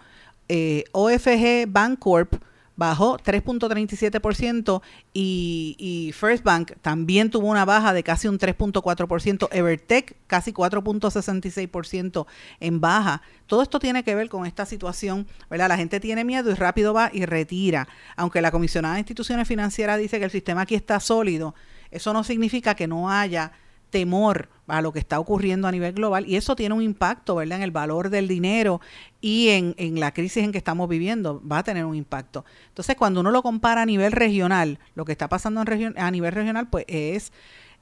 [0.49, 2.35] eh, OFG Bancorp
[2.83, 4.83] bajó 3.37%
[5.15, 12.27] y, y First Bank también tuvo una baja de casi un 3.4%, Evertech casi 4.66%
[12.59, 13.23] en baja.
[13.47, 15.69] Todo esto tiene que ver con esta situación, ¿verdad?
[15.69, 17.87] La gente tiene miedo y rápido va y retira.
[18.17, 21.55] Aunque la comisionada de instituciones financieras dice que el sistema aquí está sólido,
[21.93, 23.53] eso no significa que no haya
[23.93, 27.59] temor a lo que está ocurriendo a nivel global y eso tiene un impacto, ¿verdad?,
[27.59, 28.81] en el valor del dinero
[29.21, 32.45] y en, en, la crisis en que estamos viviendo, va a tener un impacto.
[32.69, 36.69] Entonces, cuando uno lo compara a nivel regional, lo que está pasando a nivel regional,
[36.71, 37.33] pues es,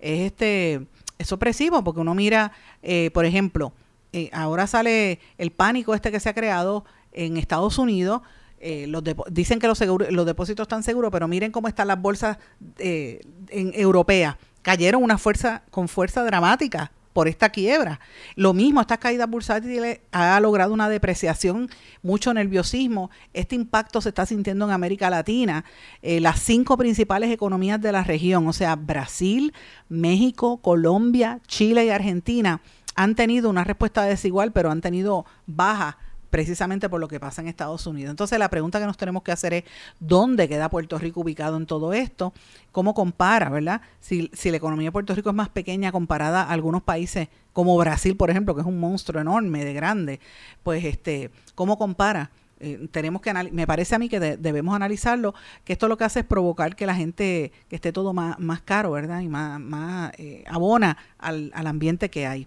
[0.01, 0.87] es este,
[1.19, 3.73] es opresivo, porque uno mira, eh, por ejemplo,
[4.13, 8.23] eh, ahora sale el pánico este que se ha creado en Estados Unidos,
[8.59, 12.39] eh, los dicen que los, depósitos están seguros, pero miren cómo están las bolsas
[12.79, 18.01] en, europeas cayeron una fuerza con fuerza dramática por esta quiebra.
[18.37, 21.69] Lo mismo, estas caídas bursátiles ha logrado una depreciación,
[22.03, 23.11] mucho nerviosismo.
[23.33, 25.65] Este impacto se está sintiendo en América Latina.
[26.03, 29.53] Eh, las cinco principales economías de la región, o sea, Brasil,
[29.89, 32.61] México, Colombia, Chile y Argentina,
[32.95, 35.99] han tenido una respuesta desigual, pero han tenido baja
[36.31, 38.11] precisamente por lo que pasa en Estados Unidos.
[38.11, 39.65] Entonces la pregunta que nos tenemos que hacer es
[39.99, 42.33] dónde queda Puerto Rico ubicado en todo esto,
[42.73, 43.83] cómo compara, ¿verdad?
[44.01, 48.17] Si, la economía de Puerto Rico es más pequeña comparada a algunos países como Brasil,
[48.17, 50.21] por ejemplo, que es un monstruo enorme, de grande,
[50.63, 52.31] pues este, ¿cómo compara?
[52.63, 56.21] Eh, tenemos que me parece a mí que debemos analizarlo, que esto lo que hace
[56.21, 59.21] es provocar que la gente, que esté todo más, más caro, ¿verdad?
[59.21, 62.47] Y más, más eh, abona al, al ambiente que hay.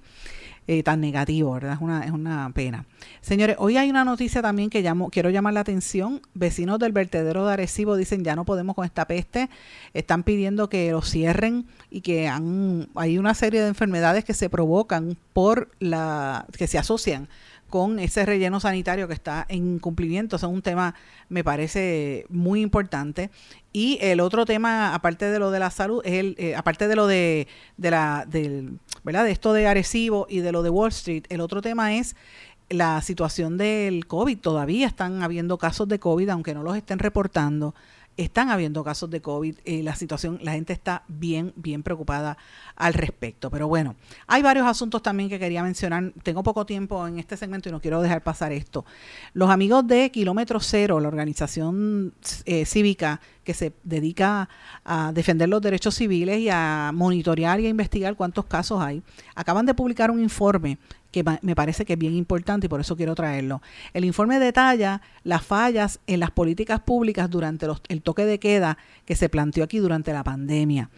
[0.66, 1.74] Eh, tan negativo, ¿verdad?
[1.74, 2.86] Es una, es una pena.
[3.20, 6.22] Señores, hoy hay una noticia también que llamo, quiero llamar la atención.
[6.34, 9.50] Vecinos del vertedero de Arecibo dicen ya no podemos con esta peste.
[9.94, 15.18] Están pidiendo que lo cierren y que hay una serie de enfermedades que se provocan
[15.34, 17.28] por la, que se asocian
[17.74, 20.36] con ese relleno sanitario que está en cumplimiento.
[20.36, 20.94] es un tema,
[21.28, 23.32] me parece muy importante.
[23.72, 26.96] Y el otro tema, aparte de lo de la salud, es el, eh, aparte de
[26.96, 28.78] lo de, de la, del.
[29.04, 32.16] De esto de Arecibo y de lo de Wall Street, el otro tema es
[32.70, 34.38] la situación del COVID.
[34.38, 37.74] Todavía están habiendo casos de COVID, aunque no los estén reportando
[38.18, 42.38] están habiendo casos de COVID, eh, la situación, la gente está bien, bien preocupada
[42.76, 43.50] al respecto.
[43.50, 43.96] Pero bueno,
[44.28, 46.12] hay varios asuntos también que quería mencionar.
[46.24, 48.86] Tengo poco tiempo en este segmento y no quiero dejar pasar esto.
[49.34, 52.14] Los amigos de Kilómetro Cero, la organización
[52.46, 54.50] eh, cívica que se dedica
[54.86, 59.04] a defender los derechos civiles y a monitorear y a investigar cuántos casos hay,
[59.36, 60.78] acaban de publicar un informe
[61.14, 63.62] que me parece que es bien importante y por eso quiero traerlo.
[63.94, 69.16] El informe detalla las fallas en las políticas públicas durante el toque de queda que
[69.16, 70.90] se planteó aquí durante la pandemia.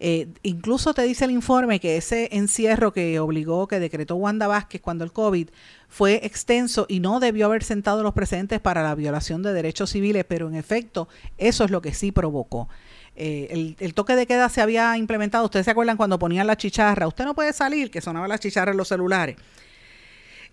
[0.00, 4.80] Eh, incluso te dice el informe que ese encierro que obligó, que decretó Wanda Vázquez
[4.80, 5.48] cuando el COVID
[5.88, 10.24] fue extenso y no debió haber sentado los precedentes para la violación de derechos civiles,
[10.28, 12.68] pero en efecto eso es lo que sí provocó.
[13.16, 17.08] Eh, el, toque de queda se había implementado, ustedes se acuerdan cuando ponían la chicharra,
[17.08, 19.36] usted no puede salir, que sonaba la chicharra en los celulares.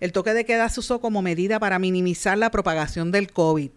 [0.00, 3.70] El toque de queda se usó como medida para minimizar la propagación del COVID,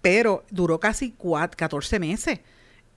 [0.00, 2.40] pero duró casi 14 meses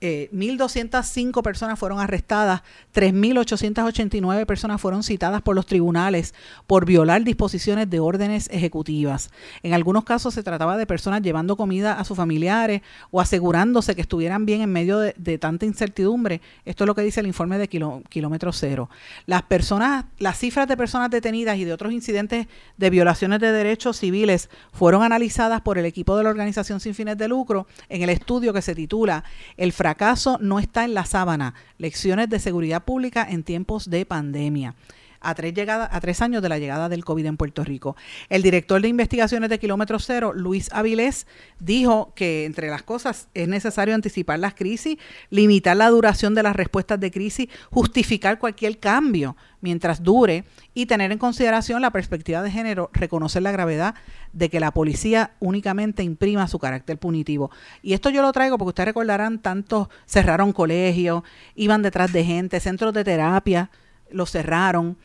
[0.02, 2.62] eh, 1.205 personas fueron arrestadas,
[2.94, 6.34] 3.889 personas fueron citadas por los tribunales
[6.66, 9.30] por violar disposiciones de órdenes ejecutivas.
[9.62, 14.00] En algunos casos se trataba de personas llevando comida a sus familiares o asegurándose que
[14.00, 16.40] estuvieran bien en medio de, tanta incertidumbre.
[16.64, 18.88] Esto es lo que dice el informe de kilómetro cero.
[19.26, 22.46] Las personas, las cifras de personas detenidas y de otros incidentes
[22.78, 27.18] de violaciones de derechos civiles fueron analizadas por el equipo de la organización sin fines
[27.18, 29.24] de lucro en el estudio que se titula
[29.58, 31.54] El fracaso acaso no está en la sábana.
[31.78, 34.74] Lecciones de seguridad pública en tiempos de pandemia.
[35.20, 37.96] A tres, a tres años de la llegada del COVID en Puerto Rico.
[38.28, 41.26] El director de investigaciones de Kilómetro Cero, Luis Avilés,
[41.58, 44.98] dijo que entre las cosas es necesario anticipar las crisis,
[45.30, 51.12] limitar la duración de las respuestas de crisis, justificar cualquier cambio mientras dure y tener
[51.12, 53.94] en consideración la perspectiva de género, reconocer la gravedad
[54.32, 57.50] de que la policía únicamente imprima su carácter punitivo.
[57.82, 61.22] Y esto yo lo traigo porque ustedes recordarán, tantos cerraron colegios,
[61.54, 63.70] iban detrás de gente, centros de terapia,
[64.10, 64.96] los cerraron.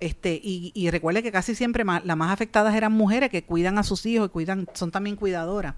[0.00, 3.84] Este, y, y recuerde que casi siempre las más afectadas eran mujeres que cuidan a
[3.84, 5.74] sus hijos y cuidan, son también cuidadoras.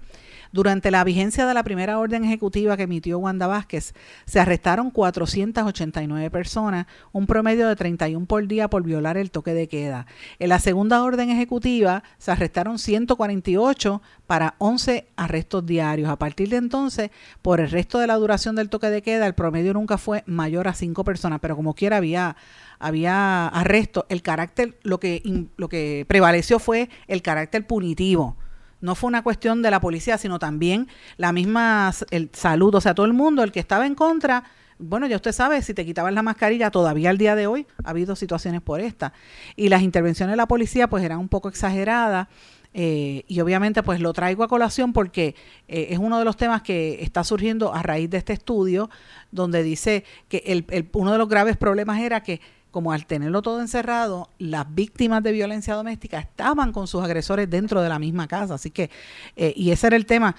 [0.51, 3.93] Durante la vigencia de la primera orden ejecutiva que emitió Wanda Vázquez,
[4.25, 9.67] se arrestaron 489 personas, un promedio de 31 por día por violar el toque de
[9.67, 10.07] queda.
[10.39, 16.09] En la segunda orden ejecutiva se arrestaron 148 para 11 arrestos diarios.
[16.09, 17.11] A partir de entonces,
[17.41, 20.67] por el resto de la duración del toque de queda, el promedio nunca fue mayor
[20.67, 22.35] a 5 personas, pero como quiera había
[22.79, 28.37] había arresto, el carácter, lo que, lo que prevaleció fue el carácter punitivo
[28.79, 32.93] no fue una cuestión de la policía, sino también la misma el salud, o sea,
[32.93, 34.43] todo el mundo, el que estaba en contra,
[34.79, 37.89] bueno, ya usted sabe, si te quitaban la mascarilla, todavía al día de hoy ha
[37.89, 39.13] habido situaciones por esta.
[39.55, 42.27] Y las intervenciones de la policía pues eran un poco exageradas.
[42.73, 45.33] Eh, y obviamente pues lo traigo a colación porque
[45.67, 48.89] eh, es uno de los temas que está surgiendo a raíz de este estudio
[49.31, 52.39] donde dice que el, uno de los graves problemas era que
[52.77, 57.81] como al tenerlo todo encerrado, las víctimas de violencia doméstica estaban con sus agresores dentro
[57.81, 58.53] de la misma casa.
[58.53, 58.91] Así que,
[59.35, 60.35] eh, y ese era el tema,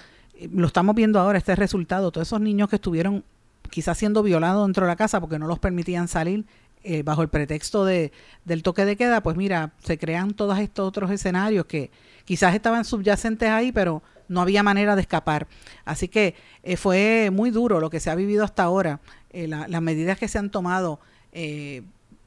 [0.53, 3.25] lo estamos viendo ahora, este resultado, todos esos niños que estuvieron
[3.69, 6.45] quizás siendo violados dentro de la casa porque no los permitían salir
[6.85, 8.13] eh, bajo el pretexto de,
[8.45, 11.91] del toque de queda, pues mira, se crean todos estos otros escenarios que
[12.23, 15.45] quizás estaban subyacentes ahí, pero no había manera de escapar.
[15.83, 19.01] Así que eh, fue muy duro lo que se ha vivido hasta ahora,
[19.33, 21.01] las medidas que se han tomado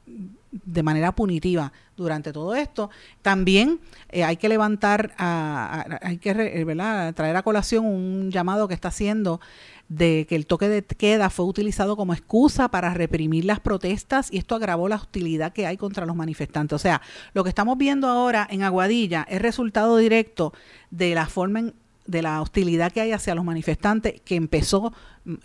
[0.05, 2.89] de manera punitiva durante todo esto.
[3.21, 3.79] También
[4.09, 9.39] eh, hay que levantar, hay que eh, traer a colación un llamado que está haciendo
[9.89, 14.37] de que el toque de queda fue utilizado como excusa para reprimir las protestas y
[14.37, 16.75] esto agravó la hostilidad que hay contra los manifestantes.
[16.75, 17.01] O sea,
[17.33, 20.53] lo que estamos viendo ahora en Aguadilla es resultado directo
[20.89, 21.73] de la forma en,
[22.05, 24.93] de la hostilidad que hay hacia los manifestantes que empezó
[25.25, 25.35] mm,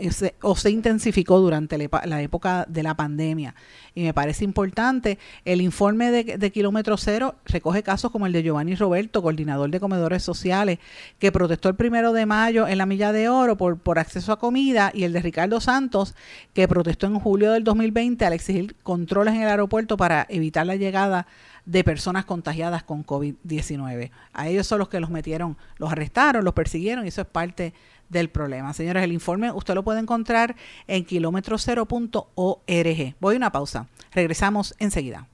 [0.43, 3.55] o se intensificó durante la época de la pandemia.
[3.95, 8.74] Y me parece importante, el informe de, Kilómetro Cero recoge casos como el de Giovanni
[8.74, 10.79] Roberto, coordinador de comedores sociales,
[11.18, 14.39] que protestó el primero de mayo en la Milla de Oro por, por acceso a
[14.39, 16.14] comida, y el de Ricardo Santos,
[16.55, 20.76] que protestó en julio del 2020 al exigir controles en el aeropuerto para evitar la
[20.76, 21.26] llegada
[21.68, 24.11] de personas contagiadas con COVID-19.
[24.33, 27.74] A ellos son los que los metieron, los arrestaron, los persiguieron y eso es parte
[28.09, 28.73] del problema.
[28.73, 30.57] Señores, el informe usted lo puede encontrar
[30.87, 33.15] en kilómetrocero.org.
[33.21, 33.87] Voy a una pausa.
[34.13, 35.27] Regresamos enseguida.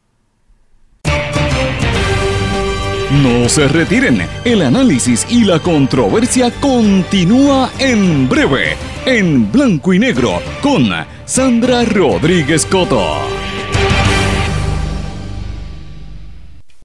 [3.22, 10.40] No se retiren, el análisis y la controversia continúa en breve, en blanco y negro,
[10.60, 10.88] con
[11.24, 13.43] Sandra Rodríguez Coto.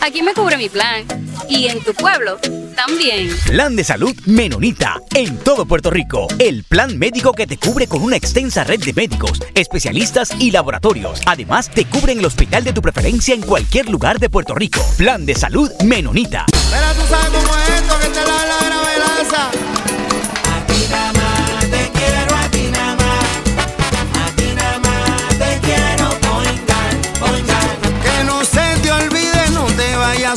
[0.00, 1.04] Aquí me cubre mi plan
[1.48, 2.38] y en tu pueblo
[2.74, 3.30] también.
[3.46, 5.00] Plan de salud Menonita.
[5.14, 6.26] En todo Puerto Rico.
[6.38, 11.20] El plan médico que te cubre con una extensa red de médicos, especialistas y laboratorios.
[11.26, 14.80] Además, te cubre en el hospital de tu preferencia en cualquier lugar de Puerto Rico.
[14.96, 16.46] Plan de salud Menonita.
[16.50, 19.50] Pero tú sabes cómo es esto que te da la gravelaza.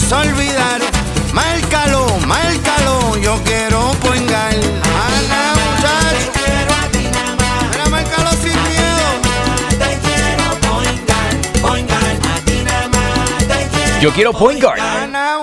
[0.07, 0.81] Te a olvidar.
[1.33, 4.53] Márcalo, márcalo, yo quiero poingar.
[4.53, 6.31] Ana, muchacho.
[6.33, 7.69] quiero a ti nada más.
[7.71, 9.05] Mira, márcalo sin miedo.
[9.71, 12.15] Te quiero poingar, poingar.
[12.35, 14.01] A ti nada más te.
[14.01, 14.79] Yo quiero.
[14.81, 15.06] Ana,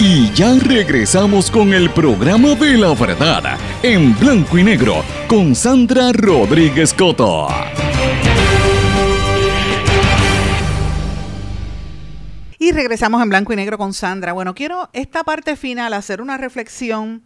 [0.00, 6.12] Y ya regresamos con el programa de la verdad, en blanco y negro, con Sandra
[6.12, 7.48] Rodríguez Coto.
[12.58, 14.32] Y regresamos en blanco y negro con Sandra.
[14.32, 17.22] Bueno, quiero esta parte final hacer una reflexión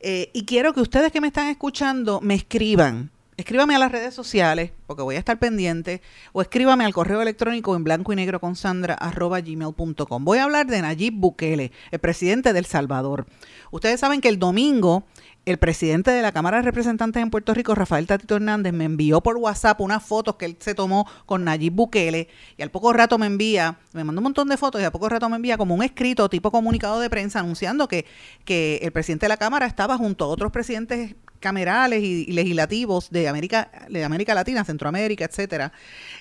[0.00, 3.10] eh, y quiero que ustedes que me están escuchando me escriban
[3.40, 7.74] Escríbame a las redes sociales, porque voy a estar pendiente, o escríbame al correo electrónico
[7.74, 10.24] en blanco y negro con Sandra arroba gmail.com.
[10.26, 13.24] Voy a hablar de Nayib Bukele, el presidente del Salvador.
[13.70, 15.04] Ustedes saben que el domingo
[15.50, 19.20] el presidente de la Cámara de Representantes en Puerto Rico, Rafael Tatito Hernández, me envió
[19.20, 23.18] por WhatsApp unas fotos que él se tomó con Nayib Bukele y al poco rato
[23.18, 25.74] me envía, me mandó un montón de fotos y al poco rato me envía como
[25.74, 28.06] un escrito tipo comunicado de prensa anunciando que,
[28.44, 33.26] que el presidente de la Cámara estaba junto a otros presidentes camerales y, legislativos de
[33.26, 35.72] América, de América Latina, Centroamérica, etcétera,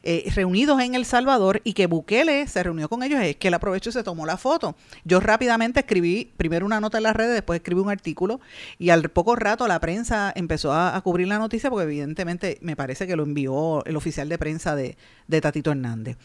[0.02, 3.54] eh, reunidos en El Salvador y que Bukele se reunió con ellos, es que él
[3.54, 4.76] aprovechó y se tomó la foto.
[5.04, 8.40] Yo rápidamente escribí primero una nota en las redes, después escribí un artículo
[8.80, 13.05] y al poco rato la prensa empezó a, cubrir la noticia porque evidentemente me parece
[13.05, 14.97] que lo envió el oficial de prensa de,
[15.30, 16.18] de Tatito Hernández.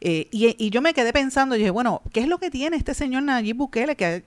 [0.00, 3.24] Eh, y, yo me quedé pensando, dije, bueno, ¿qué es lo que tiene este señor
[3.24, 4.22] Nayib Bukele que,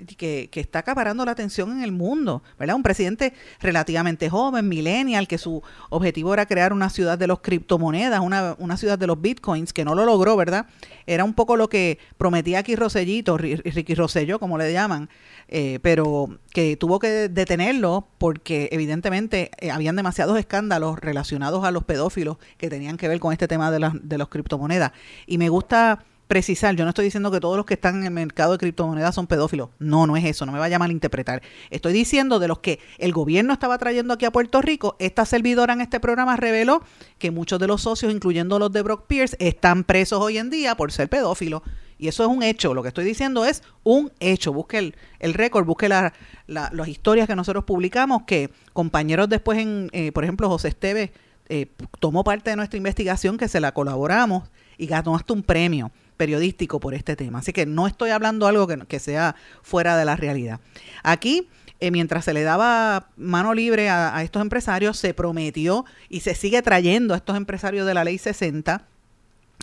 [0.52, 2.44] que, está acaparando la atención en el mundo?
[2.60, 2.76] ¿Verdad?
[2.76, 8.20] Un presidente relativamente joven, millennial, que su objetivo era crear una ciudad de los criptomonedas,
[8.20, 10.68] una, una ciudad de los bitcoins, que no lo logró, ¿verdad?
[11.06, 15.10] Era un poco lo que prometía aquí Rosellito, Ri- Ricky Rosselló, como le llaman,
[15.48, 21.86] eh, pero que tuvo que detenerlo porque evidentemente eh, habían demasiados escándalos relacionados a los
[21.86, 24.92] pedófilos que tenían que ver con este tema de, las de los criptomonedas.
[25.26, 28.12] Y me gusta precisar, yo no estoy diciendo que todos los que están en el
[28.12, 29.70] mercado de criptomonedas son pedófilos.
[29.80, 31.42] No, no es eso, no me vaya a malinterpretar.
[31.70, 35.72] Estoy diciendo de los que el gobierno estaba trayendo aquí a Puerto Rico, esta servidora
[35.74, 36.82] en este programa reveló
[37.18, 40.76] que muchos de los socios, incluyendo los de Brock Pierce, están presos hoy en día
[40.76, 41.62] por ser pedófilos.
[41.98, 42.74] Y eso es un hecho.
[42.74, 44.52] Lo que estoy diciendo es un hecho.
[44.54, 46.14] Busque el, el récord, busque la-
[46.46, 51.10] las historias que nosotros publicamos, que compañeros después, en, eh, por ejemplo, José Esteves
[51.50, 51.68] eh,
[52.00, 56.80] tomó parte de nuestra investigación, que se la colaboramos y ganó hasta un premio periodístico
[56.80, 57.40] por este tema.
[57.40, 60.60] Así que no estoy hablando algo que, que sea fuera de la realidad.
[61.04, 61.48] Aquí,
[61.80, 66.62] eh, mientras se le daba mano libre a, estos empresarios, se prometió y se sigue
[66.62, 68.86] trayendo a estos empresarios de la ley 60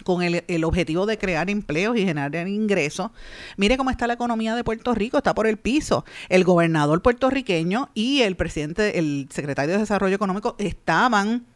[0.05, 3.11] con el, el objetivo de crear empleos y generar ingresos.
[3.57, 6.05] Mire cómo está la economía de Puerto Rico, está por el piso.
[6.29, 11.47] El gobernador puertorriqueño y el presidente, el secretario de Desarrollo Económico estaban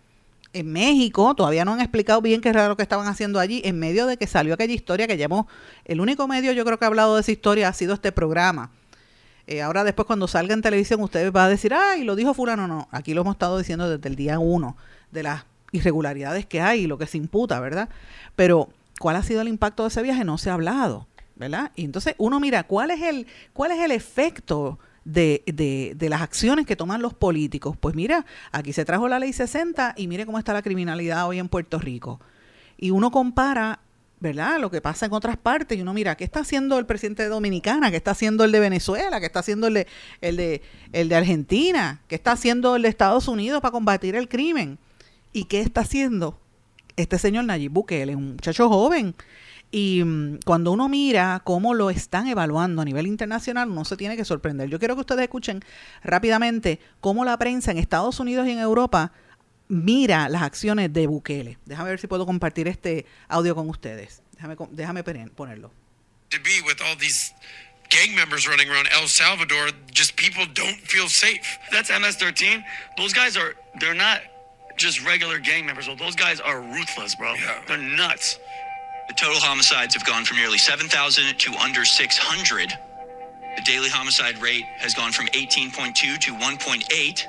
[0.53, 3.79] en México, todavía no han explicado bien qué era lo que estaban haciendo allí, en
[3.79, 5.47] medio de que salió aquella historia que llamó,
[5.85, 8.71] el único medio yo creo que ha hablado de esa historia ha sido este programa.
[9.47, 12.67] Eh, ahora después cuando salga en televisión ustedes van a decir, ay, lo dijo fulano,
[12.69, 14.77] no, aquí lo hemos estado diciendo desde el día uno,
[15.11, 17.89] de las irregularidades que hay y lo que se imputa, ¿verdad?
[18.37, 18.69] Pero,
[18.99, 20.25] ¿cuál ha sido el impacto de ese viaje?
[20.25, 21.73] No se ha hablado, ¿verdad?
[21.77, 24.79] Y entonces uno mira, ¿cuál es el, cuál es el efecto
[25.09, 27.77] de, de, de las acciones que toman los políticos?
[27.79, 31.39] Pues mira, aquí se trajo la ley 60 y mire cómo está la criminalidad hoy
[31.39, 32.21] en Puerto Rico.
[32.77, 33.81] Y uno compara
[34.21, 34.59] ¿verdad?
[34.59, 37.29] Lo que pasa en otras partes y uno mira, ¿qué está haciendo el presidente de
[37.29, 37.91] Dominicana?
[37.91, 39.21] ¿Qué está haciendo el de Venezuela?
[39.21, 39.87] ¿Qué está haciendo el de,
[40.21, 42.03] el de, el de Argentina?
[42.09, 44.79] ¿Qué está haciendo el de Estados Unidos para combatir el crimen?
[45.33, 46.39] ¿Y qué está haciendo
[46.97, 48.17] este señor Nayib Bukele?
[48.17, 49.15] Un muchacho joven.
[49.71, 54.17] Y mm, cuando uno mira cómo lo están evaluando a nivel internacional, uno se tiene
[54.17, 54.69] que sorprender.
[54.71, 55.61] Yo quiero que ustedes escuchen
[56.03, 59.13] rápidamente cómo la prensa en Estados Unidos y en Europa
[59.69, 61.59] mira las acciones de Bukele.
[61.67, 64.23] Déjame ver si puedo compartir este audio con ustedes.
[64.33, 65.71] Déjame, déjame poner- ponerlo.
[66.31, 67.33] to be with all these
[67.91, 69.71] gang members running around El Salvador.
[69.93, 71.41] Just people don't feel safe.
[71.73, 72.63] That's MS-13.
[72.99, 74.21] Those guys are, they're not
[74.77, 75.87] just regular gang members.
[75.87, 77.35] Those guys are ruthless, bro.
[77.67, 78.39] They're nuts.
[79.09, 82.79] The total homicides have gone from nearly 7,000 to under 600.
[83.57, 87.27] The daily homicide rate has gone from 18.2 to 1.8.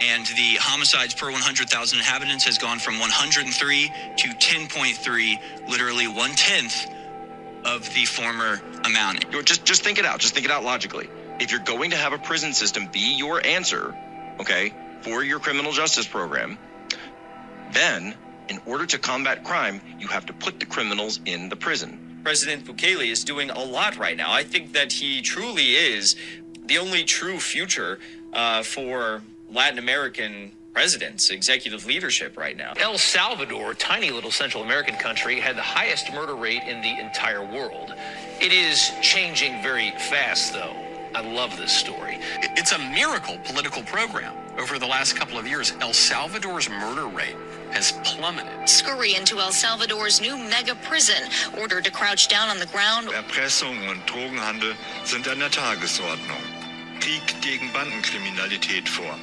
[0.00, 6.86] And the homicides per 100,000 inhabitants has gone from 103 to 10.3, literally one tenth
[7.64, 9.30] of the former amount.
[9.44, 10.18] Just just think it out.
[10.18, 11.08] Just think it out logically.
[11.40, 13.94] If you're going to have a prison system be your answer,
[14.40, 16.58] okay, for your criminal justice program,
[17.72, 18.14] then
[18.48, 21.98] in order to combat crime, you have to put the criminals in the prison.
[22.22, 24.32] President Bukele is doing a lot right now.
[24.32, 26.16] I think that he truly is
[26.66, 27.98] the only true future
[28.32, 32.72] uh, for Latin American presidents, executive leadership right now.
[32.76, 36.98] El Salvador, a tiny little Central American country, had the highest murder rate in the
[36.98, 37.94] entire world.
[38.40, 40.74] It is changing very fast, though.
[41.14, 42.18] I love this story.
[42.40, 44.34] It's a miracle political program.
[44.58, 47.36] Over the last couple of years, El Salvador's murder rate
[47.74, 48.68] has plummeted.
[48.68, 51.28] Scurry into El Salvador's new mega prison,
[51.60, 53.08] ordered to crouch down on the ground.
[53.12, 56.42] Erpressung und Drogenhandel sind an der Tagesordnung.
[57.00, 59.18] Krieg gegen Bandenkriminalität vor.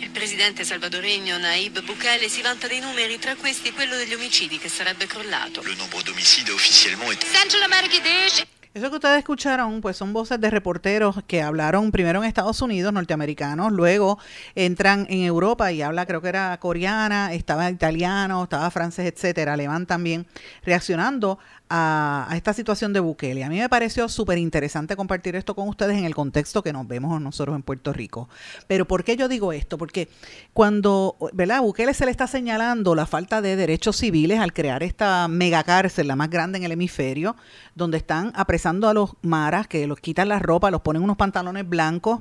[0.00, 4.68] El presidente salvadoregno Naib Bukele si vanta dei numeri, tra questi quello degli omicidi che
[4.68, 5.62] sarebbe crollato.
[5.62, 8.44] Le nombre d'homicides officiellement est Central America Dish.
[8.74, 12.92] Eso que ustedes escucharon, pues son voces de reporteros que hablaron primero en Estados Unidos,
[12.92, 14.18] norteamericanos, luego
[14.56, 19.86] entran en Europa y habla, creo que era coreana, estaba italiano, estaba francés, etcétera, alemán
[19.86, 20.26] también,
[20.64, 21.38] reaccionando
[21.76, 23.42] a, a esta situación de Bukele.
[23.42, 26.86] A mí me pareció súper interesante compartir esto con ustedes en el contexto que nos
[26.86, 28.28] vemos nosotros en Puerto Rico.
[28.68, 29.76] Pero ¿por qué yo digo esto?
[29.76, 30.08] Porque
[30.52, 31.62] cuando, ¿verdad?
[31.62, 36.14] Bukele se le está señalando la falta de derechos civiles al crear esta megacárcel, la
[36.14, 37.34] más grande en el hemisferio,
[37.74, 41.68] donde están apresando a los maras, que los quitan la ropa, los ponen unos pantalones
[41.68, 42.20] blancos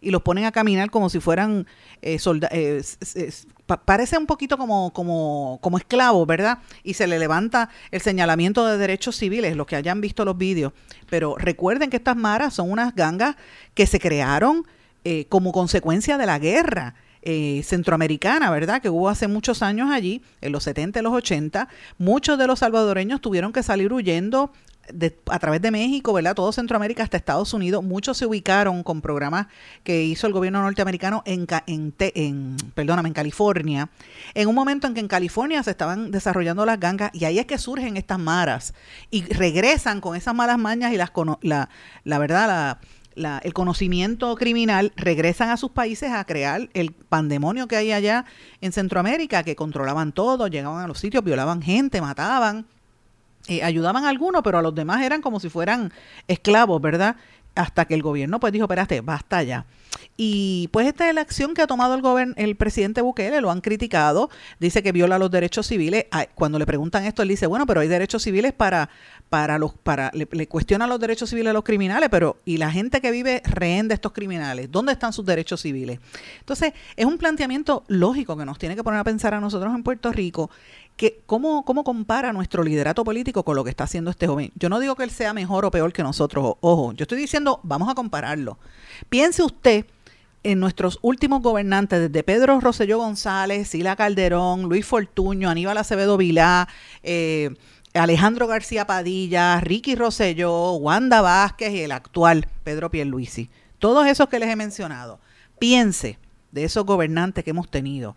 [0.00, 1.66] y los ponen a caminar como si fueran
[2.02, 2.18] eh,
[3.66, 3.84] soldados.
[3.84, 6.58] parece un poquito como, como, como esclavos, ¿verdad?
[6.82, 10.72] Y se le levanta el señalamiento de derechos civiles, los que hayan visto los vídeos.
[11.08, 13.36] Pero recuerden que estas maras son unas gangas
[13.74, 14.66] que se crearon
[15.04, 16.94] eh, como consecuencia de la guerra.
[17.26, 18.82] eh, centroamericana, ¿verdad?
[18.82, 21.68] Que hubo hace muchos años allí, en los 70 y los 80.
[21.96, 24.52] Muchos de los salvadoreños tuvieron que salir huyendo
[25.30, 26.34] a través de México, ¿verdad?
[26.34, 27.82] Todo Centroamérica hasta Estados Unidos.
[27.84, 29.46] Muchos se ubicaron con programas
[29.82, 33.90] que hizo el gobierno norteamericano en, en, perdóname, en California.
[34.34, 37.46] En un momento en que en California se estaban desarrollando las gangas y ahí es
[37.46, 38.74] que surgen estas maras
[39.10, 41.10] y regresan con esas malas mañas y las
[41.42, 41.68] la,
[42.04, 42.78] la verdad,
[43.14, 48.24] la- el conocimiento criminal, regresan a sus países a crear el pandemonio que hay allá
[48.60, 52.66] en Centroamérica, que controlaban todo, llegaban a los sitios, violaban gente, mataban
[53.48, 55.92] eh, ayudaban a algunos, pero a los demás eran como si fueran
[56.28, 57.16] esclavos, ¿verdad?
[57.54, 59.66] Hasta que el gobierno pues dijo, espérate, basta ya.
[60.16, 63.60] Y pues esta es la acción que ha tomado el el presidente Bukele, lo han
[63.60, 64.30] criticado,
[64.60, 66.06] dice que viola los derechos civiles.
[66.10, 68.88] Ay, Cuando le preguntan esto, él dice, bueno, pero hay derechos civiles para,
[69.28, 72.70] para los, para, le, le cuestionan los derechos civiles a los criminales, pero ¿y la
[72.70, 74.70] gente que vive rehén de estos criminales?
[74.70, 75.98] ¿Dónde están sus derechos civiles?
[76.40, 79.82] Entonces, es un planteamiento lógico que nos tiene que poner a pensar a nosotros en
[79.82, 80.50] Puerto Rico
[80.96, 84.52] que cómo, cómo compara nuestro liderato político con lo que está haciendo este joven.
[84.54, 87.60] Yo no digo que él sea mejor o peor que nosotros, ojo, yo estoy diciendo,
[87.62, 88.58] vamos a compararlo.
[89.08, 89.86] Piense usted
[90.44, 96.68] en nuestros últimos gobernantes, desde Pedro Rosselló González, Sila Calderón, Luis Fortuño, Aníbal Acevedo Vilá,
[97.02, 97.54] eh,
[97.94, 103.50] Alejandro García Padilla, Ricky Rosselló, Wanda Vázquez y el actual Pedro Pierluisi.
[103.78, 105.18] Todos esos que les he mencionado.
[105.58, 106.18] Piense
[106.52, 108.16] de esos gobernantes que hemos tenido.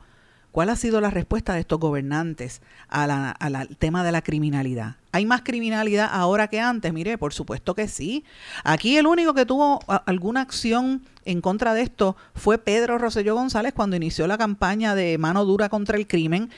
[0.51, 4.95] ¿Cuál ha sido la respuesta de estos gobernantes al tema de la criminalidad?
[5.11, 6.91] ¿Hay más criminalidad ahora que antes?
[6.93, 8.23] Mire, por supuesto que sí.
[8.63, 13.73] Aquí el único que tuvo alguna acción en contra de esto fue Pedro Rosselló González
[13.73, 16.49] cuando inició la campaña de mano dura contra el crimen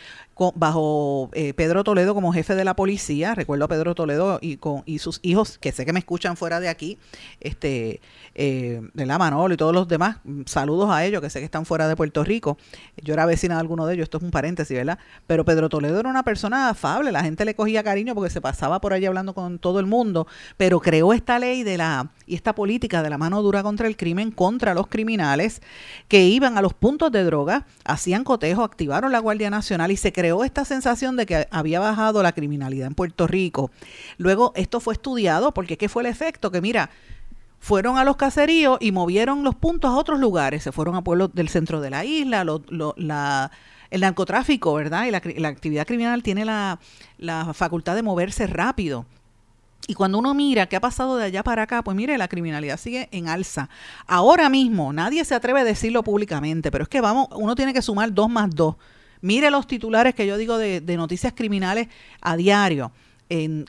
[0.55, 3.35] bajo eh, Pedro Toledo como jefe de la policía.
[3.35, 6.59] Recuerdo a Pedro Toledo y, con, y sus hijos, que sé que me escuchan fuera
[6.59, 6.97] de aquí,
[7.41, 7.99] este,
[8.35, 10.17] eh, de la Manolo y todos los demás.
[10.23, 12.57] Mm, Saludos a ellos, que sé que están fuera de Puerto Rico.
[13.03, 14.99] Yo era vecina de alguno de ellos, esto es un paréntesis, ¿verdad?
[15.27, 18.79] Pero Pedro Toledo era una persona afable, la gente le cogía cariño porque se pasaba
[18.79, 22.53] por allí hablando con todo el mundo, pero creó esta ley de la y esta
[22.53, 25.61] política de la mano dura contra el crimen, contra los criminales
[26.07, 30.11] que iban a los puntos de droga, hacían cotejo, activaron la Guardia Nacional y se
[30.13, 33.71] creó esta sensación de que había bajado la criminalidad en Puerto Rico.
[34.17, 36.51] Luego esto fue estudiado porque ¿qué fue el efecto?
[36.51, 36.89] Que mira,
[37.59, 40.63] fueron a los caseríos y movieron los puntos a otros lugares.
[40.63, 42.63] Se fueron a pueblos del centro de la isla, lo-
[42.97, 43.51] la,
[43.91, 45.05] el narcotráfico, ¿verdad?
[45.05, 46.79] Y la, la actividad criminal tiene la,
[47.17, 49.05] la facultad de moverse rápido.
[49.87, 52.77] Y cuando uno mira qué ha pasado de allá para acá, pues mire, la criminalidad
[52.77, 53.69] sigue en alza.
[54.05, 57.81] Ahora mismo, nadie se atreve a decirlo públicamente, pero es que vamos, uno tiene que
[57.81, 58.75] sumar dos más dos.
[59.21, 61.87] Mire los titulares que yo digo de, de noticias criminales
[62.21, 62.91] a diario.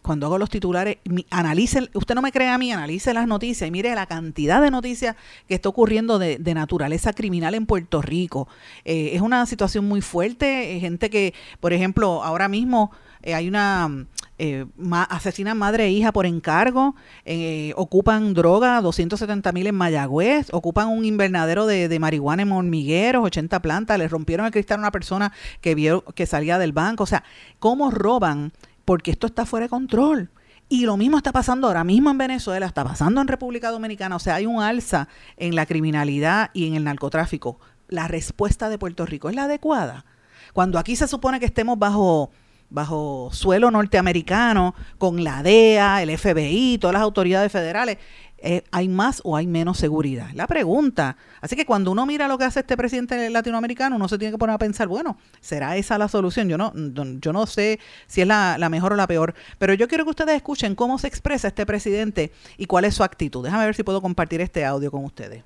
[0.01, 0.97] Cuando hago los titulares,
[1.29, 4.71] analice, usted no me cree a mí, analice las noticias y mire la cantidad de
[4.71, 5.17] noticias
[5.49, 8.49] que está ocurriendo de, de naturaleza criminal en Puerto Rico.
[8.87, 12.91] Eh, es una situación muy fuerte, eh, gente que, por ejemplo, ahora mismo
[13.23, 14.07] eh, hay una
[14.43, 14.65] eh,
[15.11, 16.95] asesinan madre e hija por encargo,
[17.27, 23.23] eh, ocupan droga, 270 mil en Mayagüez, ocupan un invernadero de, de marihuana en hormigueros,
[23.23, 25.31] 80 plantas, le rompieron el cristal a una persona
[25.61, 27.03] que vio que salía del banco.
[27.03, 27.23] O sea,
[27.59, 28.53] ¿cómo roban?
[28.87, 30.31] Porque esto está fuera de control.
[30.71, 34.17] Y lo mismo está pasando ahora mismo en Venezuela, está pasando en República Dominicana.
[34.17, 37.61] O sea, hay un alza en la criminalidad y en el narcotráfico.
[37.89, 40.07] La respuesta de Puerto Rico es la adecuada.
[40.55, 42.31] Cuando aquí se supone que estemos bajo
[42.71, 47.99] bajo suelo norteamericano, con la DEA, el FBI, todas las autoridades federales,
[48.43, 50.31] eh, ¿hay más o hay menos seguridad?
[50.33, 51.17] La pregunta.
[51.43, 54.39] Así que cuando uno mira lo que hace este presidente latinoamericano, uno se tiene que
[54.39, 56.49] poner a pensar, bueno, ¿será esa la solución?
[56.49, 59.89] Yo no, yo no sé si es la, la mejor o la peor, pero yo
[59.89, 63.45] quiero que ustedes escuchen cómo se expresa este presidente y cuál es su actitud.
[63.45, 65.45] Déjame ver si puedo compartir este audio con ustedes.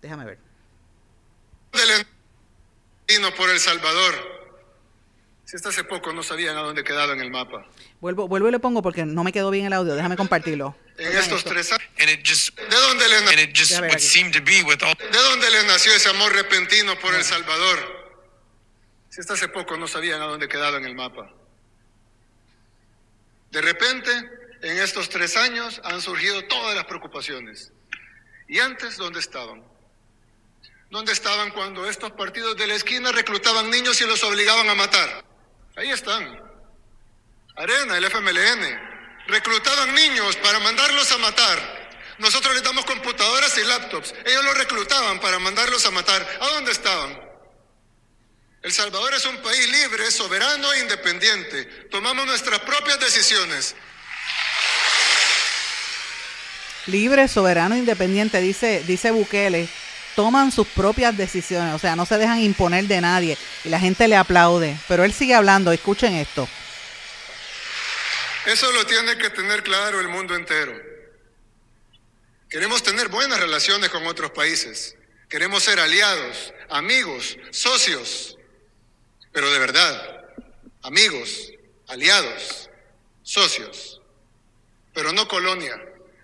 [0.00, 0.38] Déjame ver.
[3.36, 4.35] Por El Salvador.
[5.46, 7.64] Si hasta hace poco no sabían a dónde quedaba en el mapa.
[8.00, 9.94] Vuelvo, vuelvo y le pongo porque no me quedó bien el audio.
[9.94, 10.76] Déjame compartirlo.
[10.98, 11.88] En estos tres años.
[12.00, 14.04] And it just ¿De dónde le, na- and it just Ya ver would aquí.
[14.06, 17.78] seem to be with all ¿De dónde le nació ese amor repentino por El Salvador?
[19.08, 21.30] Si hasta hace poco no sabían a dónde quedaba en el mapa.
[23.52, 24.10] De repente,
[24.62, 27.72] en estos tres años han surgido todas las preocupaciones.
[28.48, 29.62] ¿Y antes dónde estaban?
[30.90, 35.24] ¿Dónde estaban cuando estos partidos de la esquina reclutaban niños y los obligaban a matar?
[35.76, 36.24] Ahí están.
[37.54, 38.96] Arena, el FMLN.
[39.26, 41.86] Reclutaban niños para mandarlos a matar.
[42.18, 44.14] Nosotros les damos computadoras y laptops.
[44.24, 46.26] Ellos los reclutaban para mandarlos a matar.
[46.40, 47.20] ¿A dónde estaban?
[48.62, 51.64] El Salvador es un país libre, soberano e independiente.
[51.90, 53.76] Tomamos nuestras propias decisiones.
[56.86, 59.68] Libre, soberano, independiente, dice, dice Bukele.
[60.16, 64.08] Toman sus propias decisiones, o sea, no se dejan imponer de nadie y la gente
[64.08, 64.76] le aplaude.
[64.88, 66.48] Pero él sigue hablando, escuchen esto.
[68.46, 70.72] Eso lo tiene que tener claro el mundo entero.
[72.48, 74.96] Queremos tener buenas relaciones con otros países.
[75.28, 78.38] Queremos ser aliados, amigos, socios.
[79.32, 80.24] Pero de verdad,
[80.82, 81.50] amigos,
[81.88, 82.70] aliados,
[83.22, 84.00] socios.
[84.94, 85.76] Pero no colonia,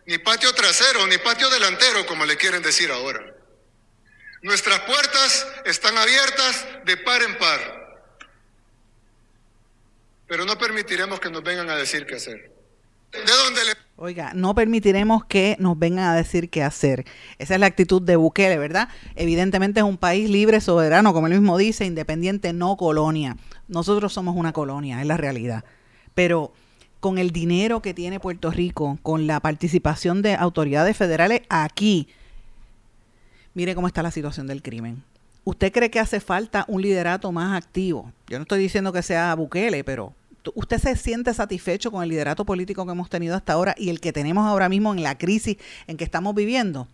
[0.07, 3.32] ni patio trasero, ni patio delantero, como le quieren decir ahora.
[4.43, 7.61] Nuestras puertas están abiertas de par en par.
[10.27, 12.53] Pero no permitiremos que nos vengan a decir qué hacer.
[13.13, 17.05] ¿De dónde le Oiga, no permitiremos que nos vengan a decir qué hacer.
[17.39, 18.89] Esa es la actitud de Bukele, ¿verdad?
[19.15, 23.37] Evidentemente es un país libre, soberano, como él mismo dice, independiente, no colonia.
[23.69, 25.65] Nosotros somos una colonia, es la realidad.
[26.15, 26.53] Pero
[26.99, 32.09] con el dinero que tiene Puerto Rico, con la participación de autoridades federales aquí,
[33.55, 35.03] mire cómo está la situación del crimen.
[35.45, 38.13] ¿Usted cree que hace falta un liderato más activo?
[38.29, 42.09] Yo no estoy diciendo que sea Bukele, pero ¿tú- ¿usted se siente satisfecho con el
[42.11, 45.19] liderato político que hemos tenido hasta ahora y el que tenemos ahora mismo en la
[45.19, 45.57] crisis
[45.89, 46.87] en que estamos viviendo?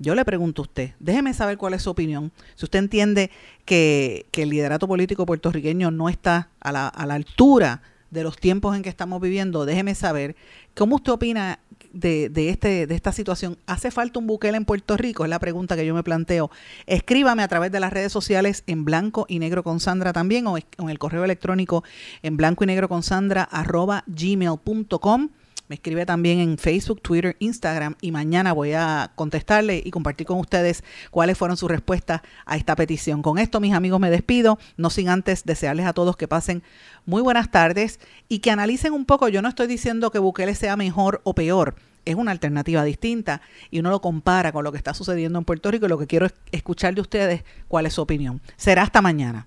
[0.00, 2.30] Yo le pregunto a usted, déjeme saber cuál es su opinión.
[2.54, 3.30] Si usted entiende
[3.64, 8.88] que, el liderato político puertorriqueño no está a la altura de los tiempos en que
[8.88, 10.34] estamos viviendo, déjeme saber
[10.74, 11.58] cómo usted opina
[11.98, 13.58] de, de, este, de esta situación.
[13.66, 15.24] ¿Hace falta un Bukele en Puerto Rico?
[15.24, 16.50] Es la pregunta que yo me planteo.
[16.86, 20.56] Escríbame a través de las redes sociales en blanco y negro con Sandra también o
[20.56, 21.84] en el correo electrónico
[22.22, 25.30] en blanco y negro con Sandra arroba gmail.com.
[25.68, 30.38] Me escribe también en Facebook, Twitter, Instagram y mañana voy a contestarle y compartir con
[30.38, 33.20] ustedes cuáles fueron sus respuestas a esta petición.
[33.20, 36.62] Con esto, mis amigos, me despido, no sin antes desearles a todos que pasen
[37.04, 39.28] muy buenas tardes y que analicen un poco.
[39.28, 41.74] Yo no estoy diciendo que Bukele sea mejor o peor,
[42.06, 45.70] es una alternativa distinta y uno lo compara con lo que está sucediendo en Puerto
[45.70, 48.40] Rico y lo que quiero es escuchar de ustedes cuál es su opinión.
[48.56, 49.46] Será hasta mañana.